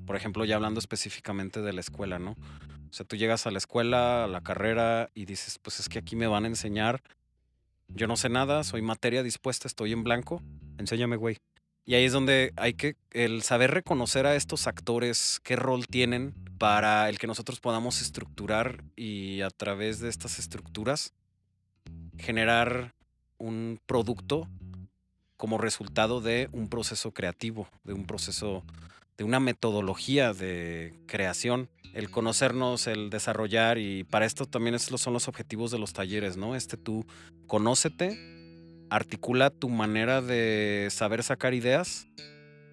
Por 0.06 0.18
ejemplo, 0.18 0.44
ya 0.44 0.56
hablando 0.56 0.80
específicamente 0.80 1.62
de 1.62 1.72
la 1.72 1.80
escuela, 1.80 2.20
¿no? 2.20 2.32
O 2.32 2.94
sea, 2.94 3.06
tú 3.06 3.16
llegas 3.16 3.48
a 3.48 3.52
la 3.52 3.58
escuela, 3.58 4.26
a 4.26 4.28
la 4.28 4.42
carrera 4.42 5.10
y 5.14 5.26
dices, 5.26 5.60
pues 5.60 5.80
es 5.80 5.88
que 5.88 6.00
aquí 6.00 6.16
me 6.16 6.28
van 6.28 6.44
a 6.44 6.48
enseñar. 6.48 7.02
Yo 7.88 8.08
no 8.08 8.18
sé 8.18 8.28
nada, 8.28 8.64
soy 8.66 8.82
materia 8.82 9.24
dispuesta, 9.24 9.68
estoy 9.68 9.94
en 9.94 10.04
blanco. 10.04 10.42
Enséñame, 10.78 11.16
güey. 11.16 11.38
Y 11.88 11.96
ahí 11.96 12.04
es 12.04 12.12
donde 12.12 12.52
hay 12.58 12.74
que 12.74 12.98
el 13.12 13.44
saber 13.44 13.72
reconocer 13.72 14.26
a 14.26 14.36
estos 14.36 14.68
actores, 14.68 15.40
qué 15.42 15.56
rol 15.56 15.88
tienen 15.88 16.36
para 16.58 17.08
el 17.08 17.18
que 17.18 17.28
nosotros 17.28 17.62
podamos 17.62 18.02
estructurar 18.02 18.84
y 18.98 19.40
a 19.40 19.50
través 19.50 20.02
de 20.02 20.10
estas 20.10 20.38
estructuras 20.38 21.14
generar 22.18 22.94
un 23.38 23.80
producto 23.86 24.50
como 25.38 25.58
resultado 25.58 26.20
de 26.20 26.50
un 26.52 26.68
proceso 26.68 27.14
creativo, 27.14 27.70
de 27.86 27.94
un 27.94 28.06
proceso, 28.06 28.66
de 29.18 29.24
una 29.24 29.40
metodología 29.40 30.34
de 30.34 30.94
creación, 31.06 31.70
el 31.94 32.12
conocernos, 32.12 32.88
el 32.88 33.10
desarrollar 33.10 33.78
y 33.78 34.04
para 34.04 34.26
esto 34.26 34.46
también 34.46 34.78
son 34.78 35.14
los 35.14 35.30
objetivos 35.30 35.72
de 35.72 35.80
los 35.80 35.94
talleres, 35.94 36.36
¿no? 36.36 36.54
Este 36.54 36.76
tú 36.76 37.06
conócete, 37.46 38.37
articula 38.90 39.50
tu 39.50 39.70
manera 39.70 40.22
de 40.22 40.88
saber 40.92 41.24
sacar 41.24 41.54
ideas 41.54 42.08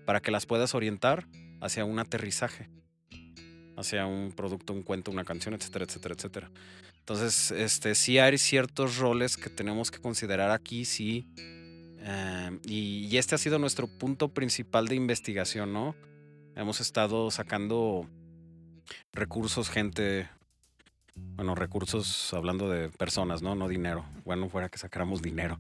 para 0.05 0.21
que 0.21 0.31
las 0.31 0.47
puedas 0.47 0.75
orientar 0.75 1.27
hacia 1.61 1.85
un 1.85 1.99
aterrizaje, 1.99 2.69
hacia 3.77 4.07
un 4.07 4.33
producto, 4.33 4.73
un 4.73 4.83
cuento, 4.83 5.11
una 5.11 5.25
canción, 5.25 5.55
etcétera, 5.55 5.85
etcétera, 5.87 6.15
etcétera. 6.15 6.51
Entonces, 7.01 7.51
este, 7.51 7.95
sí 7.95 8.19
hay 8.19 8.39
ciertos 8.39 8.99
roles 8.99 9.37
que 9.37 9.51
tenemos 9.51 9.91
que 9.91 9.99
considerar 9.99 10.51
aquí, 10.51 10.85
sí. 10.85 11.27
Eh, 11.37 12.59
y, 12.65 13.07
y 13.11 13.19
este 13.19 13.35
ha 13.35 13.39
sido 13.39 13.59
nuestro 13.59 13.87
punto 13.87 14.29
principal 14.29 14.89
de 14.89 14.95
investigación, 14.95 15.73
¿no? 15.73 15.95
Hemos 16.57 16.81
estado 16.81 17.31
sacando 17.31 18.09
recursos, 19.13 19.69
gente. 19.69 20.29
Bueno, 21.15 21.55
recursos 21.55 22.33
hablando 22.33 22.69
de 22.71 22.89
personas, 22.89 23.43
¿no? 23.43 23.55
No 23.55 23.69
dinero. 23.69 24.05
Bueno, 24.25 24.49
fuera 24.49 24.69
que 24.69 24.79
sacáramos 24.79 25.21
dinero. 25.21 25.59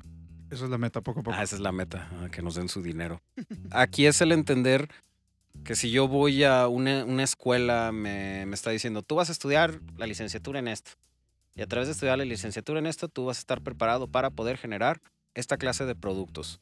Esa 0.54 0.66
es 0.66 0.70
la 0.70 0.78
meta 0.78 1.00
poco 1.00 1.20
a 1.20 1.22
poco. 1.24 1.36
Ah, 1.36 1.42
esa 1.42 1.56
es 1.56 1.60
la 1.60 1.72
meta, 1.72 2.08
ah, 2.12 2.28
que 2.30 2.40
nos 2.40 2.54
den 2.54 2.68
su 2.68 2.80
dinero. 2.80 3.20
Aquí 3.72 4.06
es 4.06 4.20
el 4.20 4.30
entender 4.30 4.88
que 5.64 5.74
si 5.74 5.90
yo 5.90 6.06
voy 6.06 6.44
a 6.44 6.68
una, 6.68 7.04
una 7.04 7.24
escuela, 7.24 7.90
me, 7.90 8.46
me 8.46 8.54
está 8.54 8.70
diciendo, 8.70 9.02
tú 9.02 9.16
vas 9.16 9.30
a 9.30 9.32
estudiar 9.32 9.80
la 9.96 10.06
licenciatura 10.06 10.60
en 10.60 10.68
esto. 10.68 10.92
Y 11.56 11.62
a 11.62 11.66
través 11.66 11.88
de 11.88 11.92
estudiar 11.92 12.18
la 12.18 12.24
licenciatura 12.24 12.78
en 12.78 12.86
esto, 12.86 13.08
tú 13.08 13.24
vas 13.24 13.38
a 13.38 13.40
estar 13.40 13.62
preparado 13.62 14.06
para 14.06 14.30
poder 14.30 14.56
generar 14.56 15.00
esta 15.34 15.56
clase 15.56 15.86
de 15.86 15.96
productos. 15.96 16.60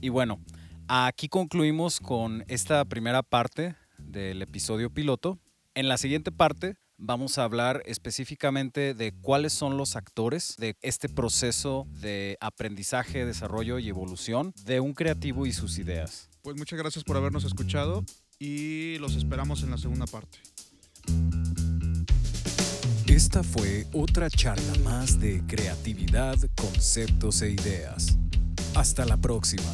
Y 0.00 0.08
bueno, 0.08 0.40
aquí 0.88 1.28
concluimos 1.28 2.00
con 2.00 2.44
esta 2.48 2.84
primera 2.84 3.22
parte 3.22 3.76
del 3.98 4.42
episodio 4.42 4.90
piloto. 4.90 5.38
En 5.74 5.86
la 5.86 5.98
siguiente 5.98 6.32
parte 6.32 6.76
vamos 6.98 7.38
a 7.38 7.44
hablar 7.44 7.82
específicamente 7.86 8.92
de 8.92 9.12
cuáles 9.12 9.52
son 9.52 9.76
los 9.76 9.96
actores 9.96 10.56
de 10.58 10.76
este 10.82 11.08
proceso 11.08 11.86
de 12.00 12.36
aprendizaje, 12.40 13.24
desarrollo 13.24 13.78
y 13.78 13.88
evolución 13.88 14.52
de 14.64 14.80
un 14.80 14.92
creativo 14.92 15.46
y 15.46 15.52
sus 15.52 15.78
ideas. 15.78 16.28
Pues 16.42 16.56
muchas 16.56 16.78
gracias 16.78 17.04
por 17.04 17.16
habernos 17.16 17.44
escuchado 17.44 18.04
y 18.38 18.98
los 18.98 19.16
esperamos 19.16 19.62
en 19.62 19.70
la 19.70 19.78
segunda 19.78 20.06
parte. 20.06 20.38
Esta 23.06 23.42
fue 23.42 23.86
otra 23.92 24.28
charla 24.28 24.74
más 24.84 25.18
de 25.18 25.42
creatividad, 25.46 26.36
conceptos 26.56 27.42
e 27.42 27.50
ideas. 27.50 28.18
Hasta 28.74 29.04
la 29.06 29.16
próxima. 29.16 29.72